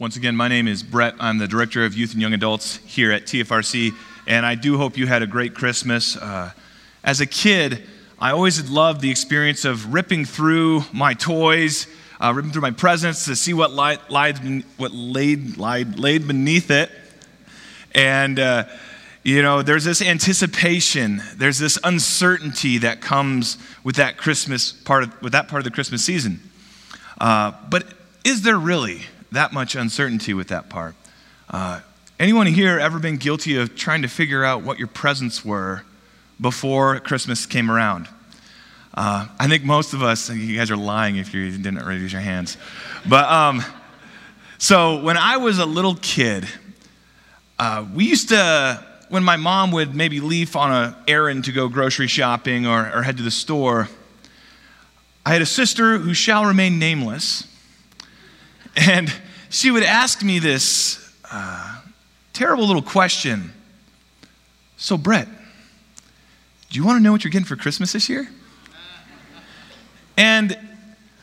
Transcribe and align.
Once 0.00 0.16
again, 0.16 0.34
my 0.34 0.48
name 0.48 0.66
is 0.66 0.82
Brett. 0.82 1.14
I'm 1.20 1.38
the 1.38 1.46
Director 1.46 1.84
of 1.84 1.94
Youth 1.94 2.14
and 2.14 2.20
Young 2.20 2.34
Adults 2.34 2.78
here 2.78 3.12
at 3.12 3.26
TFRC, 3.26 3.92
and 4.26 4.44
I 4.44 4.56
do 4.56 4.76
hope 4.76 4.98
you 4.98 5.06
had 5.06 5.22
a 5.22 5.26
great 5.26 5.54
Christmas. 5.54 6.16
Uh, 6.16 6.50
as 7.04 7.20
a 7.20 7.26
kid, 7.26 7.86
I 8.18 8.32
always 8.32 8.56
had 8.56 8.68
loved 8.68 9.02
the 9.02 9.10
experience 9.12 9.64
of 9.64 9.94
ripping 9.94 10.24
through 10.24 10.82
my 10.92 11.14
toys, 11.14 11.86
uh, 12.20 12.32
ripping 12.34 12.50
through 12.50 12.62
my 12.62 12.72
presents 12.72 13.24
to 13.26 13.36
see 13.36 13.54
what 13.54 13.70
lied, 13.70 14.00
lied, 14.08 14.64
what 14.78 14.90
laid, 14.90 15.58
lied, 15.58 15.96
laid 15.96 16.26
beneath 16.26 16.72
it. 16.72 16.90
And, 17.94 18.40
uh, 18.40 18.64
you 19.22 19.42
know, 19.42 19.62
there's 19.62 19.84
this 19.84 20.02
anticipation, 20.02 21.22
there's 21.36 21.60
this 21.60 21.78
uncertainty 21.84 22.78
that 22.78 23.00
comes 23.00 23.58
with 23.84 23.94
that 23.94 24.16
Christmas 24.16 24.72
part 24.72 25.04
of, 25.04 25.22
with 25.22 25.30
that 25.34 25.46
part 25.46 25.60
of 25.60 25.64
the 25.64 25.70
Christmas 25.70 26.04
season. 26.04 26.40
Uh, 27.16 27.52
but 27.70 27.86
is 28.24 28.42
there 28.42 28.58
really? 28.58 29.02
That 29.34 29.52
much 29.52 29.74
uncertainty 29.74 30.34
with 30.34 30.48
that 30.48 30.68
part. 30.68 30.94
Uh, 31.50 31.80
anyone 32.18 32.46
here 32.46 32.78
ever 32.78 32.98
been 32.98 33.16
guilty 33.16 33.56
of 33.56 33.76
trying 33.76 34.02
to 34.02 34.08
figure 34.08 34.44
out 34.44 34.62
what 34.62 34.78
your 34.78 34.88
presents 34.88 35.44
were 35.44 35.82
before 36.40 37.00
Christmas 37.00 37.46
came 37.46 37.70
around? 37.70 38.08
Uh, 38.94 39.26
I 39.38 39.48
think 39.48 39.64
most 39.64 39.92
of 39.92 40.02
us, 40.02 40.30
you 40.30 40.56
guys 40.56 40.70
are 40.70 40.76
lying 40.76 41.16
if 41.16 41.34
you 41.34 41.50
didn't 41.50 41.84
raise 41.84 42.12
your 42.12 42.22
hands. 42.22 42.56
But 43.08 43.28
um, 43.28 43.62
so 44.58 45.02
when 45.02 45.16
I 45.16 45.36
was 45.36 45.58
a 45.58 45.66
little 45.66 45.96
kid, 45.96 46.46
uh, 47.58 47.84
we 47.92 48.04
used 48.04 48.28
to, 48.28 48.84
when 49.08 49.24
my 49.24 49.36
mom 49.36 49.72
would 49.72 49.94
maybe 49.94 50.20
leave 50.20 50.54
on 50.54 50.70
an 50.72 50.94
errand 51.08 51.44
to 51.46 51.52
go 51.52 51.68
grocery 51.68 52.06
shopping 52.06 52.66
or, 52.66 52.90
or 52.94 53.02
head 53.02 53.16
to 53.16 53.24
the 53.24 53.30
store, 53.32 53.88
I 55.26 55.32
had 55.32 55.42
a 55.42 55.46
sister 55.46 55.98
who 55.98 56.14
shall 56.14 56.44
remain 56.44 56.78
nameless. 56.78 57.48
And 58.76 59.12
she 59.54 59.70
would 59.70 59.84
ask 59.84 60.20
me 60.22 60.40
this 60.40 61.14
uh, 61.30 61.80
terrible 62.32 62.66
little 62.66 62.82
question 62.82 63.52
So, 64.76 64.98
Brett, 64.98 65.28
do 66.70 66.78
you 66.78 66.84
want 66.84 66.98
to 66.98 67.02
know 67.02 67.12
what 67.12 67.22
you're 67.22 67.30
getting 67.30 67.46
for 67.46 67.54
Christmas 67.54 67.92
this 67.92 68.08
year? 68.08 68.28
And 70.16 70.58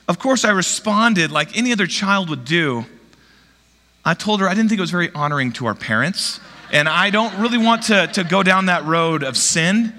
of 0.07 0.17
course, 0.17 0.45
I 0.45 0.51
responded 0.51 1.31
like 1.31 1.57
any 1.57 1.73
other 1.73 1.87
child 1.87 2.29
would 2.29 2.45
do. 2.45 2.85
I 4.05 4.13
told 4.13 4.39
her 4.39 4.47
I 4.47 4.53
didn't 4.53 4.69
think 4.69 4.79
it 4.79 4.81
was 4.81 4.91
very 4.91 5.11
honoring 5.13 5.51
to 5.53 5.65
our 5.65 5.75
parents, 5.75 6.39
and 6.71 6.87
I 6.87 7.09
don't 7.09 7.37
really 7.37 7.57
want 7.57 7.83
to, 7.83 8.07
to 8.07 8.23
go 8.23 8.43
down 8.43 8.67
that 8.67 8.85
road 8.85 9.23
of 9.23 9.35
sin. 9.35 9.93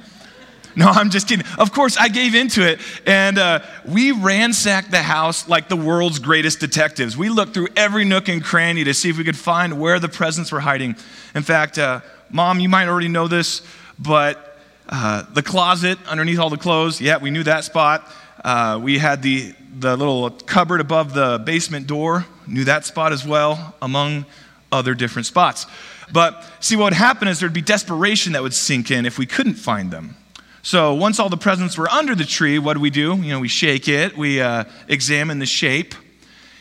No, 0.75 0.89
I'm 0.89 1.11
just 1.11 1.29
kidding. 1.29 1.47
Of 1.59 1.73
course, 1.73 1.97
I 1.97 2.09
gave 2.09 2.35
into 2.35 2.67
it, 2.67 2.81
and 3.07 3.39
uh, 3.39 3.61
we 3.87 4.13
ransacked 4.13 4.91
the 4.91 5.03
house 5.03 5.49
like 5.49 5.69
the 5.69 5.77
world's 5.77 6.19
greatest 6.19 6.61
detectives. 6.61 7.17
We 7.17 7.29
looked 7.29 7.55
through 7.55 7.69
every 7.77 8.05
nook 8.05 8.29
and 8.29 8.43
cranny 8.43 8.85
to 8.85 8.95
see 8.95 9.11
if 9.11 9.19
we 9.19 9.25
could 9.25 9.37
find 9.37 9.79
where 9.79 9.99
the 9.99 10.09
presents 10.09 10.51
were 10.51 10.61
hiding. 10.61 10.97
In 11.35 11.43
fact, 11.43 11.79
uh, 11.79 12.01
Mom, 12.31 12.61
you 12.61 12.69
might 12.69 12.89
already 12.89 13.09
know 13.09 13.29
this, 13.29 13.63
but 13.99 14.59
uh, 14.89 15.25
the 15.35 15.43
closet 15.43 15.99
underneath 16.07 16.39
all 16.39 16.51
the 16.51 16.57
clothes, 16.57 17.01
yeah, 17.01 17.19
we 17.19 17.31
knew 17.31 17.43
that 17.43 17.65
spot. 17.65 18.11
Uh, 18.43 18.81
we 18.83 18.99
had 18.99 19.23
the, 19.23 19.55
the 19.79 19.97
little 19.97 20.31
cupboard 20.31 20.81
above 20.81 21.13
the 21.13 21.43
basement 21.45 21.87
door, 21.87 22.27
knew 22.47 22.65
that 22.65 22.85
spot 22.87 23.13
as 23.13 23.27
well, 23.27 23.75
among 23.83 24.25
other 24.71 24.95
different 24.95 25.27
spots. 25.27 25.67
But 26.13 26.45
see, 26.61 26.77
what 26.77 26.85
would 26.85 26.93
happen 26.95 27.29
is 27.29 27.41
there'd 27.41 27.53
be 27.53 27.63
desperation 27.63 28.33
that 28.33 28.43
would 28.43 28.55
sink 28.55 28.91
in 28.91 29.07
if 29.07 29.19
we 29.19 29.27
couldn't 29.27 29.55
find 29.55 29.91
them. 29.91 30.17
So 30.63 30.95
once 30.95 31.19
all 31.19 31.29
the 31.29 31.37
presents 31.37 31.77
were 31.77 31.91
under 31.91 32.15
the 32.15 32.25
tree, 32.25 32.61
what 32.61 32.75
do 32.75 32.81
we 32.81 32.91
do? 32.91 33.17
You 33.17 33.33
know, 33.33 33.41
we 33.41 33.49
shake 33.49 33.89
it, 33.89 34.17
we 34.17 34.41
uh, 34.41 34.65
examine 34.89 35.41
the 35.41 35.47
shape, 35.47 35.95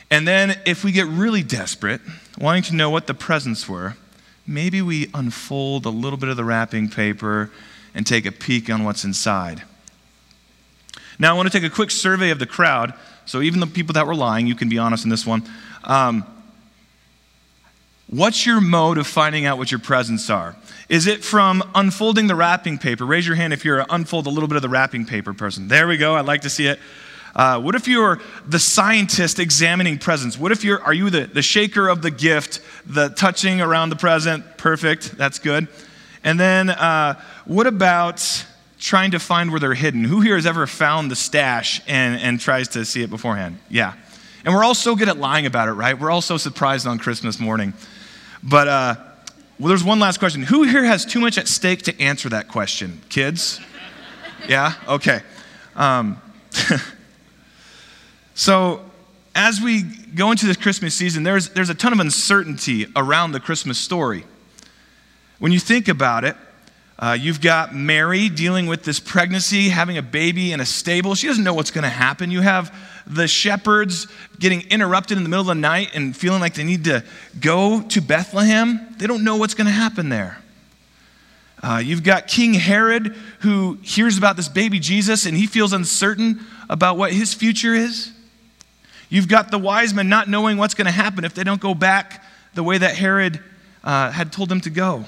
and 0.09 0.27
then 0.27 0.59
if 0.65 0.83
we 0.83 0.91
get 0.91 1.05
really 1.05 1.43
desperate, 1.43 2.01
wanting 2.39 2.63
to 2.63 2.75
know 2.75 2.89
what 2.89 3.05
the 3.05 3.13
presents 3.13 3.69
were, 3.69 3.95
maybe 4.47 4.81
we 4.81 5.09
unfold 5.13 5.85
a 5.85 5.89
little 5.89 6.17
bit 6.17 6.29
of 6.29 6.35
the 6.35 6.43
wrapping 6.43 6.89
paper 6.89 7.51
and 7.93 8.05
take 8.07 8.25
a 8.25 8.31
peek 8.31 8.69
on 8.71 8.83
what's 8.83 9.05
inside. 9.05 9.63
Now, 11.19 11.33
I 11.33 11.37
want 11.37 11.51
to 11.51 11.59
take 11.59 11.69
a 11.69 11.73
quick 11.73 11.91
survey 11.91 12.31
of 12.31 12.39
the 12.39 12.47
crowd. 12.47 12.95
So, 13.25 13.41
even 13.41 13.59
the 13.59 13.67
people 13.67 13.93
that 13.93 14.07
were 14.07 14.15
lying, 14.15 14.47
you 14.47 14.55
can 14.55 14.67
be 14.67 14.79
honest 14.79 15.03
in 15.03 15.11
this 15.11 15.25
one. 15.25 15.43
Um, 15.83 16.25
what's 18.11 18.45
your 18.45 18.61
mode 18.61 18.99
of 18.99 19.07
finding 19.07 19.45
out 19.45 19.57
what 19.57 19.71
your 19.71 19.79
presents 19.79 20.29
are? 20.29 20.55
Is 20.89 21.07
it 21.07 21.23
from 21.23 21.63
unfolding 21.73 22.27
the 22.27 22.35
wrapping 22.35 22.77
paper? 22.77 23.05
Raise 23.05 23.25
your 23.25 23.37
hand 23.37 23.53
if 23.53 23.65
you're 23.65 23.83
unfold 23.89 24.27
a 24.27 24.29
little 24.29 24.47
bit 24.47 24.57
of 24.57 24.61
the 24.61 24.69
wrapping 24.69 25.05
paper 25.05 25.33
person. 25.33 25.67
There 25.67 25.87
we 25.87 25.97
go. 25.97 26.15
I'd 26.15 26.25
like 26.25 26.41
to 26.41 26.49
see 26.49 26.67
it. 26.67 26.79
Uh, 27.33 27.59
what 27.61 27.75
if 27.75 27.87
you're 27.87 28.19
the 28.45 28.59
scientist 28.59 29.39
examining 29.39 29.97
presents? 29.97 30.37
What 30.37 30.51
if 30.51 30.65
you're, 30.65 30.81
are 30.83 30.93
you 30.93 31.09
the, 31.09 31.21
the 31.27 31.41
shaker 31.41 31.87
of 31.87 32.01
the 32.01 32.11
gift, 32.11 32.59
the 32.85 33.07
touching 33.09 33.61
around 33.61 33.89
the 33.89 33.95
present? 33.95 34.57
Perfect. 34.57 35.17
That's 35.17 35.39
good. 35.39 35.69
And 36.23 36.37
then 36.37 36.69
uh, 36.69 37.19
what 37.45 37.67
about 37.67 38.45
trying 38.79 39.11
to 39.11 39.19
find 39.19 39.51
where 39.51 39.61
they're 39.61 39.73
hidden? 39.73 40.03
Who 40.03 40.19
here 40.19 40.35
has 40.35 40.45
ever 40.45 40.67
found 40.67 41.09
the 41.09 41.15
stash 41.15 41.81
and, 41.87 42.19
and 42.19 42.39
tries 42.39 42.67
to 42.69 42.83
see 42.83 43.01
it 43.01 43.09
beforehand? 43.09 43.59
Yeah. 43.69 43.93
And 44.43 44.53
we're 44.53 44.63
all 44.63 44.75
so 44.75 44.95
good 44.95 45.07
at 45.07 45.17
lying 45.17 45.45
about 45.45 45.69
it, 45.69 45.73
right? 45.73 45.97
We're 45.97 46.11
all 46.11 46.21
so 46.21 46.35
surprised 46.35 46.85
on 46.85 46.97
Christmas 46.97 47.39
morning. 47.39 47.73
But, 48.43 48.67
uh, 48.67 48.95
well, 49.59 49.69
there's 49.69 49.83
one 49.83 49.99
last 49.99 50.17
question. 50.19 50.43
Who 50.43 50.63
here 50.63 50.83
has 50.83 51.05
too 51.05 51.19
much 51.19 51.37
at 51.37 51.47
stake 51.47 51.83
to 51.83 52.01
answer 52.01 52.29
that 52.29 52.47
question? 52.47 53.01
Kids? 53.09 53.59
Yeah? 54.47 54.73
Okay. 54.87 55.21
Um, 55.75 56.19
so, 58.33 58.81
as 59.35 59.61
we 59.61 59.83
go 59.83 60.31
into 60.31 60.45
this 60.45 60.57
Christmas 60.57 60.95
season, 60.95 61.23
there's, 61.23 61.49
there's 61.49 61.69
a 61.69 61.75
ton 61.75 61.93
of 61.93 61.99
uncertainty 61.99 62.87
around 62.95 63.31
the 63.31 63.39
Christmas 63.39 63.77
story. 63.77 64.25
When 65.39 65.51
you 65.51 65.59
think 65.59 65.87
about 65.87 66.23
it, 66.25 66.35
uh, 67.01 67.17
you've 67.19 67.41
got 67.41 67.73
Mary 67.73 68.29
dealing 68.29 68.67
with 68.67 68.83
this 68.83 68.99
pregnancy, 68.99 69.69
having 69.69 69.97
a 69.97 70.03
baby 70.03 70.51
in 70.51 70.59
a 70.59 70.65
stable. 70.65 71.15
She 71.15 71.25
doesn't 71.25 71.43
know 71.43 71.55
what's 71.55 71.71
going 71.71 71.83
to 71.83 71.89
happen. 71.89 72.29
You 72.29 72.41
have 72.41 72.71
the 73.07 73.27
shepherds 73.27 74.05
getting 74.37 74.61
interrupted 74.69 75.17
in 75.17 75.23
the 75.23 75.29
middle 75.29 75.41
of 75.41 75.47
the 75.47 75.55
night 75.55 75.95
and 75.95 76.15
feeling 76.15 76.41
like 76.41 76.53
they 76.53 76.63
need 76.63 76.83
to 76.83 77.03
go 77.39 77.81
to 77.81 78.01
Bethlehem. 78.01 78.95
They 78.99 79.07
don't 79.07 79.23
know 79.23 79.37
what's 79.37 79.55
going 79.55 79.65
to 79.65 79.73
happen 79.73 80.09
there. 80.09 80.37
Uh, 81.63 81.81
you've 81.83 82.03
got 82.03 82.27
King 82.27 82.53
Herod 82.53 83.15
who 83.39 83.79
hears 83.81 84.19
about 84.19 84.35
this 84.35 84.47
baby 84.47 84.77
Jesus 84.77 85.25
and 85.25 85.35
he 85.35 85.47
feels 85.47 85.73
uncertain 85.73 86.41
about 86.69 86.97
what 86.97 87.11
his 87.11 87.33
future 87.33 87.73
is. 87.73 88.11
You've 89.09 89.27
got 89.27 89.49
the 89.49 89.59
wise 89.59 89.91
men 89.93 90.07
not 90.07 90.29
knowing 90.29 90.57
what's 90.57 90.75
going 90.75 90.85
to 90.85 90.91
happen 90.91 91.25
if 91.25 91.33
they 91.33 91.43
don't 91.43 91.61
go 91.61 91.73
back 91.73 92.23
the 92.53 92.63
way 92.63 92.77
that 92.77 92.95
Herod 92.95 93.39
uh, 93.83 94.11
had 94.11 94.31
told 94.31 94.49
them 94.49 94.61
to 94.61 94.69
go. 94.69 95.05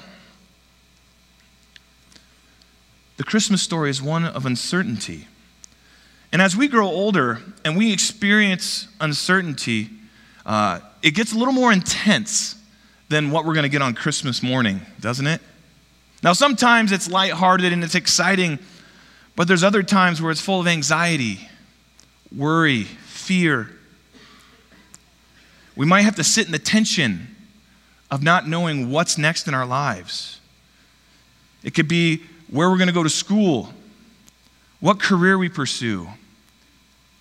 The 3.16 3.24
Christmas 3.24 3.62
story 3.62 3.90
is 3.90 4.02
one 4.02 4.24
of 4.24 4.44
uncertainty. 4.44 5.28
And 6.32 6.42
as 6.42 6.56
we 6.56 6.66
grow 6.66 6.88
older 6.88 7.40
and 7.64 7.76
we 7.76 7.92
experience 7.92 8.88
uncertainty, 9.00 9.90
uh, 10.44 10.80
it 11.00 11.12
gets 11.12 11.32
a 11.32 11.38
little 11.38 11.54
more 11.54 11.72
intense 11.72 12.56
than 13.08 13.30
what 13.30 13.44
we're 13.44 13.54
going 13.54 13.64
to 13.64 13.68
get 13.68 13.82
on 13.82 13.94
Christmas 13.94 14.42
morning, 14.42 14.80
doesn't 14.98 15.26
it? 15.26 15.40
Now, 16.24 16.32
sometimes 16.32 16.90
it's 16.90 17.08
lighthearted 17.08 17.72
and 17.72 17.84
it's 17.84 17.94
exciting, 17.94 18.58
but 19.36 19.46
there's 19.46 19.62
other 19.62 19.82
times 19.82 20.20
where 20.20 20.32
it's 20.32 20.40
full 20.40 20.60
of 20.60 20.66
anxiety, 20.66 21.48
worry, 22.34 22.84
fear. 22.84 23.70
We 25.76 25.86
might 25.86 26.02
have 26.02 26.16
to 26.16 26.24
sit 26.24 26.46
in 26.46 26.52
the 26.52 26.58
tension 26.58 27.36
of 28.10 28.22
not 28.22 28.48
knowing 28.48 28.90
what's 28.90 29.18
next 29.18 29.46
in 29.46 29.54
our 29.54 29.66
lives. 29.66 30.40
It 31.62 31.74
could 31.74 31.88
be 31.88 32.22
where 32.50 32.70
we're 32.70 32.76
going 32.76 32.88
to 32.88 32.94
go 32.94 33.02
to 33.02 33.10
school, 33.10 33.70
what 34.80 35.00
career 35.00 35.38
we 35.38 35.48
pursue, 35.48 36.08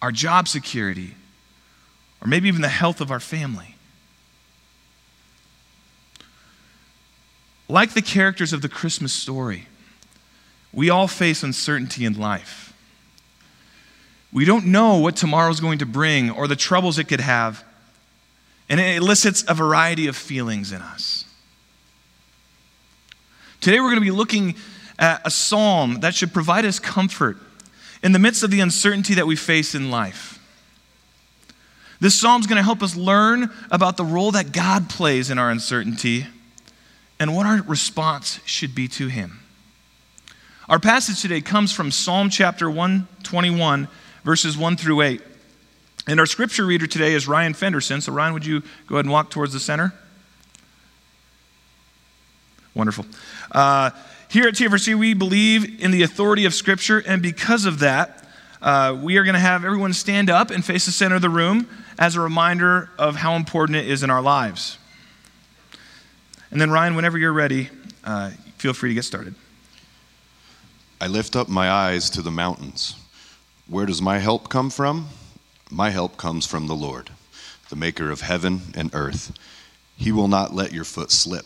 our 0.01 0.11
job 0.11 0.47
security, 0.47 1.15
or 2.21 2.27
maybe 2.27 2.47
even 2.47 2.61
the 2.61 2.69
health 2.69 3.01
of 3.01 3.11
our 3.11 3.19
family. 3.19 3.75
Like 7.69 7.93
the 7.93 8.01
characters 8.01 8.53
of 8.53 8.61
the 8.61 8.69
Christmas 8.69 9.13
story, 9.13 9.67
we 10.71 10.89
all 10.89 11.07
face 11.07 11.43
uncertainty 11.43 12.05
in 12.05 12.19
life. 12.19 12.73
We 14.31 14.45
don't 14.45 14.65
know 14.65 14.97
what 14.97 15.15
tomorrow's 15.15 15.59
going 15.59 15.79
to 15.79 15.85
bring 15.85 16.31
or 16.31 16.47
the 16.47 16.55
troubles 16.55 16.97
it 16.97 17.05
could 17.05 17.21
have, 17.21 17.63
and 18.67 18.79
it 18.79 18.97
elicits 18.97 19.45
a 19.47 19.53
variety 19.53 20.07
of 20.07 20.15
feelings 20.15 20.71
in 20.71 20.81
us. 20.81 21.25
Today, 23.61 23.79
we're 23.79 23.89
going 23.89 24.01
to 24.01 24.01
be 24.01 24.11
looking 24.11 24.55
at 24.99 25.21
a 25.25 25.31
psalm 25.31 25.99
that 26.01 26.15
should 26.15 26.33
provide 26.33 26.65
us 26.65 26.79
comfort 26.79 27.37
in 28.03 28.11
the 28.11 28.19
midst 28.19 28.43
of 28.43 28.51
the 28.51 28.59
uncertainty 28.59 29.13
that 29.15 29.27
we 29.27 29.35
face 29.35 29.73
in 29.75 29.89
life. 29.89 30.39
This 31.99 32.19
psalm 32.19 32.41
is 32.41 32.47
going 32.47 32.57
to 32.57 32.63
help 32.63 32.83
us 32.83 32.95
learn 32.95 33.49
about 33.71 33.95
the 33.95 34.03
role 34.03 34.31
that 34.31 34.51
God 34.51 34.89
plays 34.89 35.29
in 35.29 35.37
our 35.37 35.49
uncertainty 35.49 36.27
and 37.19 37.33
what 37.33 37.45
our 37.45 37.61
response 37.63 38.41
should 38.45 38.75
be 38.75 38.89
to 38.89 39.07
Him. 39.07 39.39
Our 40.67 40.79
passage 40.79 41.21
today 41.21 41.39
comes 41.39 41.71
from 41.71 41.91
Psalm 41.91 42.29
chapter 42.29 42.69
121, 42.69 43.87
verses 44.25 44.57
1 44.57 44.75
through 44.75 45.01
8. 45.01 45.21
And 46.07 46.19
our 46.19 46.25
scripture 46.25 46.65
reader 46.65 46.87
today 46.87 47.13
is 47.13 47.27
Ryan 47.27 47.53
Fenderson. 47.53 48.01
So, 48.01 48.11
Ryan, 48.11 48.33
would 48.33 48.45
you 48.45 48.61
go 48.87 48.95
ahead 48.95 49.05
and 49.05 49.11
walk 49.11 49.29
towards 49.29 49.53
the 49.53 49.59
center? 49.59 49.93
Wonderful. 52.73 53.05
Uh, 53.51 53.91
here 54.33 54.47
at 54.47 54.55
TFRC, 54.55 54.95
we 54.95 55.13
believe 55.13 55.79
in 55.79 55.91
the 55.91 56.01
authority 56.01 56.45
of 56.45 56.55
Scripture, 56.55 57.03
and 57.05 57.21
because 57.21 57.65
of 57.65 57.77
that, 57.79 58.27
uh, 58.63 58.97
we 58.99 59.17
are 59.17 59.23
going 59.23 59.35
to 59.35 59.39
have 59.39 59.63
everyone 59.63 59.93
stand 59.93 60.27
up 60.27 60.49
and 60.49 60.65
face 60.65 60.87
the 60.87 60.91
center 60.91 61.17
of 61.17 61.21
the 61.21 61.29
room 61.29 61.69
as 61.99 62.15
a 62.15 62.19
reminder 62.19 62.89
of 62.97 63.15
how 63.15 63.35
important 63.35 63.75
it 63.75 63.87
is 63.87 64.01
in 64.01 64.09
our 64.09 64.23
lives. 64.23 64.79
And 66.49 66.59
then, 66.59 66.71
Ryan, 66.71 66.95
whenever 66.95 67.15
you're 67.15 67.31
ready, 67.31 67.69
uh, 68.03 68.31
feel 68.57 68.73
free 68.73 68.89
to 68.89 68.95
get 68.95 69.03
started. 69.03 69.35
I 70.99 71.05
lift 71.05 71.35
up 71.35 71.47
my 71.47 71.69
eyes 71.69 72.09
to 72.09 72.23
the 72.23 72.31
mountains. 72.31 72.95
Where 73.67 73.85
does 73.85 74.01
my 74.01 74.17
help 74.17 74.49
come 74.49 74.71
from? 74.71 75.09
My 75.69 75.91
help 75.91 76.17
comes 76.17 76.47
from 76.47 76.65
the 76.65 76.75
Lord, 76.75 77.11
the 77.69 77.75
maker 77.75 78.09
of 78.09 78.21
heaven 78.21 78.61
and 78.73 78.89
earth. 78.95 79.31
He 79.95 80.11
will 80.11 80.27
not 80.27 80.55
let 80.55 80.73
your 80.73 80.85
foot 80.85 81.11
slip. 81.11 81.45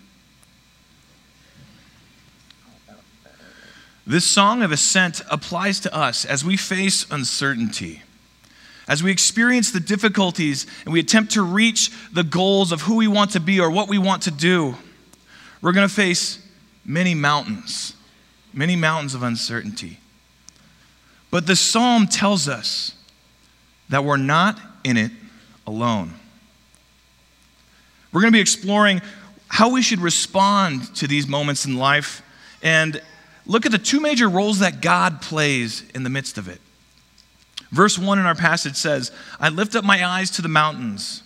This 4.05 4.25
song 4.25 4.63
of 4.63 4.71
ascent 4.71 5.21
applies 5.29 5.79
to 5.81 5.95
us 5.95 6.25
as 6.25 6.43
we 6.43 6.57
face 6.57 7.05
uncertainty, 7.11 8.01
as 8.87 9.03
we 9.03 9.11
experience 9.11 9.71
the 9.71 9.79
difficulties 9.79 10.65
and 10.85 10.93
we 10.93 10.99
attempt 10.99 11.33
to 11.33 11.43
reach 11.43 11.91
the 12.11 12.23
goals 12.23 12.71
of 12.71 12.81
who 12.81 12.95
we 12.95 13.07
want 13.07 13.31
to 13.31 13.39
be 13.39 13.59
or 13.59 13.69
what 13.69 13.87
we 13.87 13.99
want 13.99 14.23
to 14.23 14.31
do. 14.31 14.75
We're 15.61 15.71
going 15.71 15.87
to 15.87 15.93
face 15.93 16.39
many 16.83 17.13
mountains, 17.13 17.93
many 18.53 18.75
mountains 18.75 19.13
of 19.13 19.21
uncertainty. 19.21 19.99
But 21.29 21.45
the 21.45 21.55
psalm 21.55 22.07
tells 22.07 22.47
us 22.49 22.93
that 23.89 24.03
we're 24.03 24.17
not 24.17 24.59
in 24.83 24.97
it 24.97 25.11
alone. 25.67 26.13
We're 28.11 28.21
going 28.21 28.33
to 28.33 28.37
be 28.37 28.41
exploring 28.41 29.01
how 29.47 29.69
we 29.69 29.81
should 29.81 29.99
respond 29.99 30.93
to 30.95 31.07
these 31.07 31.27
moments 31.27 31.65
in 31.65 31.77
life 31.77 32.23
and 32.63 33.01
look 33.45 33.65
at 33.65 33.71
the 33.71 33.77
two 33.77 33.99
major 33.99 34.29
roles 34.29 34.59
that 34.59 34.81
God 34.81 35.21
plays 35.21 35.83
in 35.93 36.03
the 36.03 36.09
midst 36.09 36.37
of 36.37 36.47
it. 36.47 36.61
Verse 37.71 37.97
1 37.97 38.19
in 38.19 38.25
our 38.25 38.35
passage 38.35 38.75
says, 38.75 39.11
I 39.39 39.49
lift 39.49 39.75
up 39.75 39.83
my 39.83 40.05
eyes 40.05 40.29
to 40.31 40.41
the 40.41 40.49
mountains. 40.49 41.23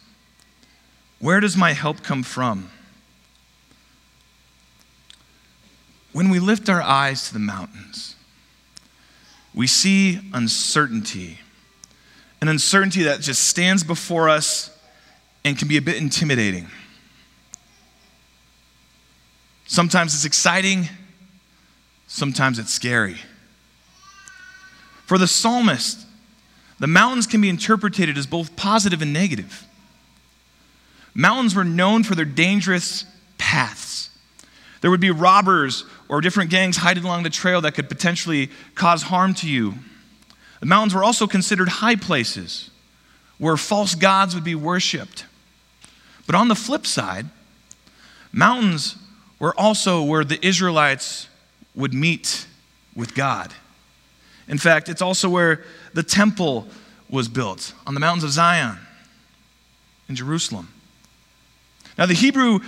Where 1.19 1.39
does 1.39 1.57
my 1.57 1.73
help 1.73 2.03
come 2.03 2.23
from? 2.23 2.69
When 6.11 6.29
we 6.29 6.39
lift 6.39 6.69
our 6.69 6.81
eyes 6.81 7.27
to 7.27 7.33
the 7.33 7.39
mountains, 7.39 8.15
we 9.53 9.67
see 9.67 10.19
uncertainty, 10.33 11.39
an 12.41 12.47
uncertainty 12.47 13.03
that 13.03 13.21
just 13.21 13.45
stands 13.45 13.83
before 13.83 14.29
us 14.29 14.77
and 15.43 15.57
can 15.57 15.67
be 15.67 15.77
a 15.77 15.81
bit 15.81 15.97
intimidating. 15.97 16.67
Sometimes 19.65 20.13
it's 20.13 20.25
exciting, 20.25 20.87
sometimes 22.07 22.59
it's 22.59 22.73
scary. 22.73 23.17
For 25.05 25.17
the 25.17 25.27
psalmist, 25.27 26.05
the 26.79 26.87
mountains 26.87 27.27
can 27.27 27.41
be 27.41 27.49
interpreted 27.49 28.17
as 28.17 28.25
both 28.25 28.55
positive 28.55 29.01
and 29.01 29.13
negative. 29.13 29.65
Mountains 31.13 31.55
were 31.55 31.63
known 31.63 32.03
for 32.03 32.15
their 32.15 32.25
dangerous 32.25 33.05
paths. 33.37 34.09
There 34.81 34.91
would 34.91 34.99
be 34.99 35.11
robbers 35.11 35.85
or 36.09 36.21
different 36.21 36.49
gangs 36.49 36.77
hiding 36.77 37.05
along 37.05 37.23
the 37.23 37.29
trail 37.29 37.61
that 37.61 37.73
could 37.73 37.89
potentially 37.89 38.49
cause 38.75 39.03
harm 39.03 39.33
to 39.35 39.49
you. 39.49 39.75
The 40.59 40.65
mountains 40.65 40.93
were 40.93 41.03
also 41.03 41.27
considered 41.27 41.69
high 41.69 41.95
places 41.95 42.69
where 43.37 43.57
false 43.57 43.95
gods 43.95 44.35
would 44.35 44.43
be 44.43 44.55
worshiped. 44.55 45.25
But 46.25 46.35
on 46.35 46.47
the 46.47 46.55
flip 46.55 46.85
side, 46.85 47.27
mountains 48.31 48.95
were 49.39 49.57
also 49.59 50.01
where 50.03 50.23
the 50.23 50.43
Israelites 50.45 51.27
would 51.75 51.93
meet 51.93 52.47
with 52.95 53.13
God. 53.15 53.53
In 54.47 54.57
fact, 54.57 54.89
it's 54.89 55.01
also 55.01 55.29
where 55.29 55.63
the 55.93 56.03
temple 56.03 56.67
was 57.09 57.27
built 57.27 57.73
on 57.85 57.93
the 57.93 57.99
mountains 57.99 58.23
of 58.23 58.31
Zion 58.31 58.77
in 60.07 60.15
Jerusalem. 60.15 60.69
Now, 61.97 62.05
the 62.05 62.13
Hebrew, 62.13 62.59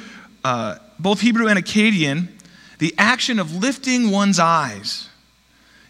uh, 0.44 0.78
both 1.00 1.22
Hebrew 1.22 1.48
and 1.48 1.60
Akkadian, 1.60 2.30
the 2.80 2.94
action 2.98 3.40
of 3.40 3.56
lifting 3.56 4.12
one's 4.12 4.40
eyes 4.40 5.10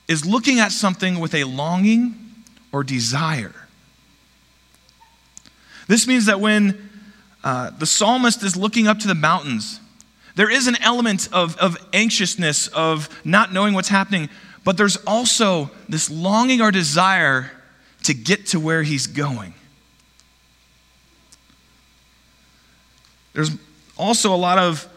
is 0.08 0.26
looking 0.26 0.60
at 0.60 0.72
something 0.72 1.20
with 1.20 1.36
a 1.36 1.44
longing 1.44 2.16
or 2.72 2.84
desire. 2.84 3.54
This 5.88 6.08
means 6.08 6.26
that 6.26 6.40
when 6.40 6.90
uh, 7.44 7.72
the 7.72 7.86
psalmist 7.86 8.44
is 8.44 8.56
looking 8.56 8.88
up 8.88 9.00
to 9.00 9.08
the 9.08 9.16
mountains, 9.16 9.80
there 10.38 10.52
is 10.52 10.68
an 10.68 10.78
element 10.84 11.30
of, 11.34 11.58
of 11.58 11.76
anxiousness, 11.94 12.68
of 12.68 13.10
not 13.26 13.52
knowing 13.52 13.74
what's 13.74 13.90
happening, 13.90 14.30
but 14.64 14.78
there's 14.78 14.96
also 14.98 15.72
this 15.90 16.12
longing 16.12 16.62
or 16.62 16.70
desire 16.70 17.52
to 18.04 18.14
get 18.14 18.46
to 18.48 18.60
where 18.60 18.84
he's 18.84 19.08
going. 19.08 19.56
There's 23.34 23.50
also 23.98 24.32
a 24.32 24.38
lot 24.38 24.60
of 24.60 24.88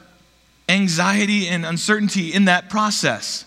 anxiety 0.69 1.48
and 1.48 1.64
uncertainty 1.64 2.34
in 2.34 2.44
that 2.44 2.69
process. 2.69 3.46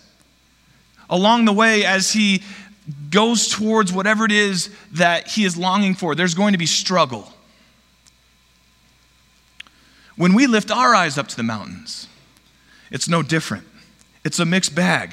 Along 1.08 1.44
the 1.44 1.52
way, 1.52 1.84
as 1.84 2.12
he 2.12 2.42
goes 3.10 3.48
towards 3.48 3.92
whatever 3.92 4.24
it 4.24 4.32
is 4.32 4.68
that 4.94 5.28
he 5.28 5.44
is 5.44 5.56
longing 5.56 5.94
for, 5.94 6.16
there's 6.16 6.34
going 6.34 6.54
to 6.54 6.58
be 6.58 6.66
struggle. 6.66 7.33
When 10.16 10.34
we 10.34 10.46
lift 10.46 10.70
our 10.70 10.94
eyes 10.94 11.18
up 11.18 11.28
to 11.28 11.36
the 11.36 11.42
mountains, 11.42 12.08
it's 12.90 13.08
no 13.08 13.22
different. 13.22 13.66
It's 14.24 14.38
a 14.38 14.44
mixed 14.44 14.74
bag. 14.74 15.12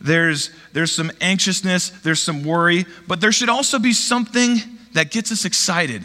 There's, 0.00 0.50
there's 0.72 0.94
some 0.94 1.12
anxiousness, 1.20 1.90
there's 1.90 2.22
some 2.22 2.42
worry, 2.42 2.86
but 3.06 3.20
there 3.20 3.32
should 3.32 3.48
also 3.48 3.78
be 3.78 3.92
something 3.92 4.56
that 4.94 5.10
gets 5.10 5.30
us 5.30 5.44
excited 5.44 6.04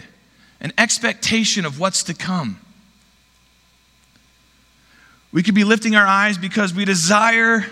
an 0.62 0.72
expectation 0.78 1.66
of 1.66 1.80
what's 1.80 2.04
to 2.04 2.14
come. 2.14 2.60
We 5.32 5.44
could 5.44 5.54
be 5.54 5.66
lifting 5.66 5.96
our 5.96 6.08
eyes 6.08 6.38
because 6.38 6.74
we 6.74 6.86
desire 6.86 7.66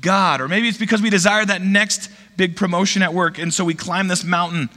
God, 0.00 0.40
or 0.40 0.46
maybe 0.46 0.68
it's 0.68 0.78
because 0.78 1.00
we 1.00 1.10
desire 1.10 1.44
that 1.44 1.62
next 1.62 2.10
big 2.36 2.54
promotion 2.54 3.02
at 3.02 3.14
work, 3.14 3.38
and 3.38 3.52
so 3.52 3.64
we 3.64 3.74
climb 3.74 4.08
this 4.08 4.24
mountain. 4.24 4.68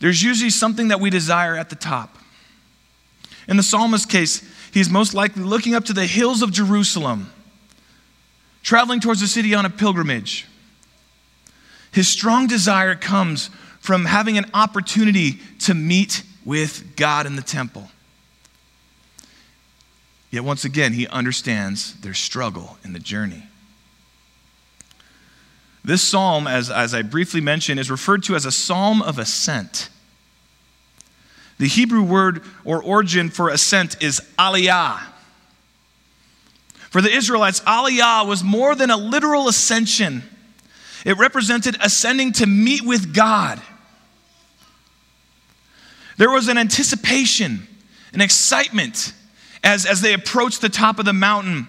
There's 0.00 0.22
usually 0.22 0.50
something 0.50 0.88
that 0.88 1.00
we 1.00 1.08
desire 1.08 1.56
at 1.56 1.70
the 1.70 1.76
top. 1.76 2.18
In 3.48 3.56
the 3.56 3.62
psalmist's 3.62 4.06
case, 4.06 4.42
he's 4.72 4.88
most 4.90 5.14
likely 5.14 5.42
looking 5.42 5.74
up 5.74 5.84
to 5.86 5.92
the 5.92 6.06
hills 6.06 6.42
of 6.42 6.52
Jerusalem, 6.52 7.32
traveling 8.62 9.00
towards 9.00 9.20
the 9.20 9.26
city 9.26 9.54
on 9.54 9.64
a 9.64 9.70
pilgrimage. 9.70 10.46
His 11.92 12.08
strong 12.08 12.46
desire 12.46 12.94
comes 12.94 13.50
from 13.80 14.04
having 14.04 14.38
an 14.38 14.46
opportunity 14.54 15.40
to 15.60 15.74
meet 15.74 16.22
with 16.44 16.96
God 16.96 17.26
in 17.26 17.36
the 17.36 17.42
temple. 17.42 17.90
Yet 20.30 20.44
once 20.44 20.64
again, 20.64 20.92
he 20.92 21.08
understands 21.08 21.94
their 22.00 22.14
struggle 22.14 22.78
in 22.84 22.92
the 22.92 23.00
journey. 23.00 23.42
This 25.82 26.02
psalm, 26.02 26.46
as, 26.46 26.70
as 26.70 26.94
I 26.94 27.02
briefly 27.02 27.40
mentioned, 27.40 27.80
is 27.80 27.90
referred 27.90 28.22
to 28.24 28.36
as 28.36 28.44
a 28.44 28.52
psalm 28.52 29.02
of 29.02 29.18
ascent. 29.18 29.88
The 31.60 31.68
Hebrew 31.68 32.02
word 32.02 32.42
or 32.64 32.82
origin 32.82 33.28
for 33.28 33.50
ascent 33.50 34.02
is 34.02 34.22
aliyah. 34.38 34.98
For 36.88 37.02
the 37.02 37.14
Israelites, 37.14 37.60
aliyah 37.60 38.26
was 38.26 38.42
more 38.42 38.74
than 38.74 38.88
a 38.88 38.96
literal 38.96 39.46
ascension, 39.46 40.22
it 41.04 41.18
represented 41.18 41.76
ascending 41.82 42.32
to 42.32 42.46
meet 42.46 42.80
with 42.82 43.14
God. 43.14 43.60
There 46.16 46.30
was 46.30 46.48
an 46.48 46.56
anticipation, 46.56 47.68
an 48.14 48.22
excitement 48.22 49.12
as, 49.62 49.84
as 49.84 50.00
they 50.00 50.14
approached 50.14 50.62
the 50.62 50.70
top 50.70 50.98
of 50.98 51.04
the 51.04 51.12
mountain. 51.12 51.68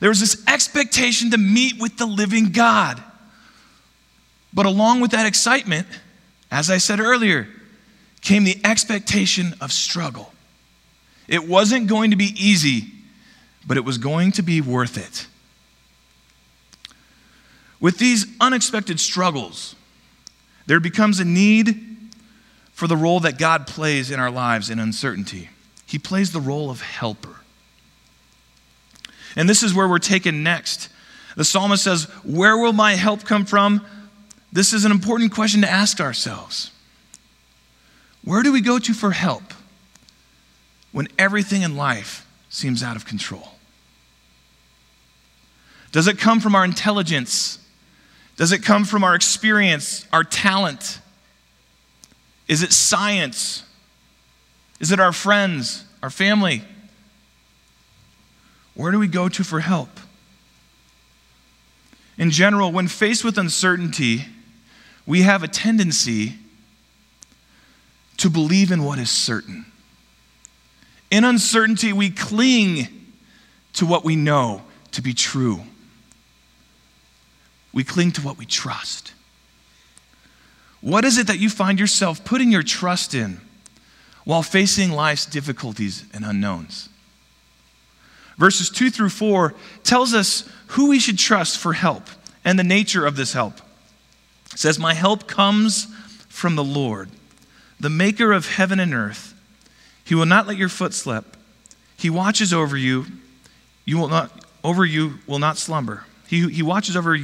There 0.00 0.08
was 0.08 0.18
this 0.18 0.42
expectation 0.48 1.30
to 1.30 1.38
meet 1.38 1.80
with 1.80 1.96
the 1.96 2.06
living 2.06 2.50
God. 2.50 3.00
But 4.52 4.66
along 4.66 5.00
with 5.00 5.12
that 5.12 5.26
excitement, 5.26 5.86
as 6.50 6.70
I 6.70 6.78
said 6.78 6.98
earlier, 6.98 7.46
came 8.20 8.44
the 8.44 8.60
expectation 8.64 9.54
of 9.60 9.72
struggle. 9.72 10.32
It 11.26 11.46
wasn't 11.46 11.88
going 11.88 12.10
to 12.10 12.16
be 12.16 12.34
easy, 12.36 12.86
but 13.66 13.76
it 13.76 13.84
was 13.84 13.98
going 13.98 14.32
to 14.32 14.42
be 14.42 14.60
worth 14.60 14.96
it. 14.96 15.26
With 17.80 17.98
these 17.98 18.26
unexpected 18.40 18.98
struggles, 18.98 19.76
there 20.66 20.80
becomes 20.80 21.20
a 21.20 21.24
need 21.24 22.10
for 22.72 22.86
the 22.86 22.96
role 22.96 23.20
that 23.20 23.38
God 23.38 23.66
plays 23.66 24.10
in 24.10 24.18
our 24.18 24.30
lives 24.30 24.70
in 24.70 24.78
uncertainty. 24.78 25.48
He 25.86 25.98
plays 25.98 26.32
the 26.32 26.40
role 26.40 26.70
of 26.70 26.80
helper. 26.80 27.36
And 29.36 29.48
this 29.48 29.62
is 29.62 29.74
where 29.74 29.88
we're 29.88 29.98
taken 29.98 30.42
next. 30.42 30.88
The 31.36 31.44
psalmist 31.44 31.84
says, 31.84 32.04
Where 32.24 32.56
will 32.56 32.72
my 32.72 32.94
help 32.94 33.24
come 33.24 33.44
from? 33.44 33.84
This 34.52 34.72
is 34.72 34.84
an 34.84 34.92
important 34.92 35.32
question 35.32 35.60
to 35.60 35.70
ask 35.70 36.00
ourselves. 36.00 36.70
Where 38.28 38.42
do 38.42 38.52
we 38.52 38.60
go 38.60 38.78
to 38.78 38.92
for 38.92 39.12
help 39.12 39.54
when 40.92 41.08
everything 41.18 41.62
in 41.62 41.78
life 41.78 42.28
seems 42.50 42.82
out 42.82 42.94
of 42.94 43.06
control? 43.06 43.54
Does 45.92 46.08
it 46.08 46.18
come 46.18 46.38
from 46.38 46.54
our 46.54 46.62
intelligence? 46.62 47.58
Does 48.36 48.52
it 48.52 48.62
come 48.62 48.84
from 48.84 49.02
our 49.02 49.14
experience, 49.14 50.06
our 50.12 50.24
talent? 50.24 51.00
Is 52.48 52.62
it 52.62 52.70
science? 52.74 53.64
Is 54.78 54.92
it 54.92 55.00
our 55.00 55.12
friends, 55.12 55.86
our 56.02 56.10
family? 56.10 56.62
Where 58.74 58.92
do 58.92 58.98
we 58.98 59.08
go 59.08 59.30
to 59.30 59.42
for 59.42 59.60
help? 59.60 60.00
In 62.18 62.30
general, 62.30 62.72
when 62.72 62.88
faced 62.88 63.24
with 63.24 63.38
uncertainty, 63.38 64.26
we 65.06 65.22
have 65.22 65.42
a 65.42 65.48
tendency 65.48 66.34
to 68.18 68.30
believe 68.30 68.70
in 68.70 68.84
what 68.84 68.98
is 68.98 69.10
certain. 69.10 69.66
In 71.10 71.24
uncertainty, 71.24 71.92
we 71.92 72.10
cling 72.10 72.88
to 73.74 73.86
what 73.86 74.04
we 74.04 74.16
know 74.16 74.62
to 74.92 75.02
be 75.02 75.14
true. 75.14 75.60
We 77.72 77.84
cling 77.84 78.12
to 78.12 78.22
what 78.22 78.38
we 78.38 78.44
trust. 78.44 79.12
What 80.80 81.04
is 81.04 81.18
it 81.18 81.26
that 81.26 81.38
you 81.38 81.50
find 81.50 81.78
yourself 81.80 82.24
putting 82.24 82.52
your 82.52 82.62
trust 82.62 83.14
in 83.14 83.40
while 84.24 84.42
facing 84.42 84.90
life's 84.92 85.26
difficulties 85.26 86.04
and 86.12 86.24
unknowns? 86.24 86.88
Verses 88.36 88.70
2 88.70 88.90
through 88.90 89.08
4 89.08 89.54
tells 89.82 90.14
us 90.14 90.48
who 90.68 90.88
we 90.88 91.00
should 91.00 91.18
trust 91.18 91.58
for 91.58 91.72
help 91.72 92.04
and 92.44 92.58
the 92.58 92.64
nature 92.64 93.04
of 93.04 93.16
this 93.16 93.32
help. 93.32 93.58
It 94.52 94.58
says, 94.58 94.78
My 94.78 94.94
help 94.94 95.26
comes 95.26 95.86
from 96.28 96.54
the 96.54 96.64
Lord, 96.64 97.10
the 97.80 97.90
maker 97.90 98.32
of 98.32 98.48
heaven 98.48 98.80
and 98.80 98.94
earth. 98.94 99.34
He 100.04 100.14
will 100.14 100.26
not 100.26 100.46
let 100.46 100.56
your 100.56 100.68
foot 100.68 100.94
slip. 100.94 101.36
He 101.96 102.10
watches 102.10 102.52
over 102.52 102.76
you. 102.76 103.06
You 103.84 103.98
will 103.98 104.08
not 104.08 104.44
over 104.64 104.84
you 104.84 105.18
will 105.26 105.38
not 105.38 105.56
slumber. 105.58 106.04
He, 106.26 106.48
he 106.50 106.62
watches 106.62 106.96
over 106.96 107.16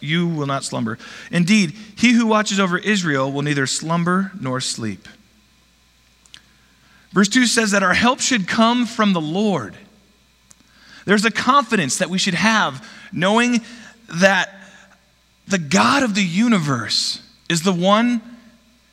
you 0.00 0.26
will 0.26 0.46
not 0.46 0.64
slumber. 0.64 0.98
Indeed, 1.30 1.74
he 1.96 2.12
who 2.12 2.26
watches 2.26 2.58
over 2.58 2.78
Israel 2.78 3.30
will 3.30 3.42
neither 3.42 3.66
slumber 3.66 4.32
nor 4.40 4.60
sleep. 4.60 5.06
Verse 7.12 7.28
2 7.28 7.46
says 7.46 7.72
that 7.72 7.82
our 7.82 7.94
help 7.94 8.20
should 8.20 8.48
come 8.48 8.86
from 8.86 9.12
the 9.12 9.20
Lord. 9.20 9.76
There's 11.04 11.24
a 11.24 11.30
confidence 11.30 11.98
that 11.98 12.10
we 12.10 12.18
should 12.18 12.34
have 12.34 12.88
knowing 13.12 13.60
that 14.08 14.54
the 15.46 15.58
God 15.58 16.02
of 16.02 16.14
the 16.14 16.24
universe 16.24 17.20
is 17.48 17.62
the 17.62 17.72
one 17.72 18.22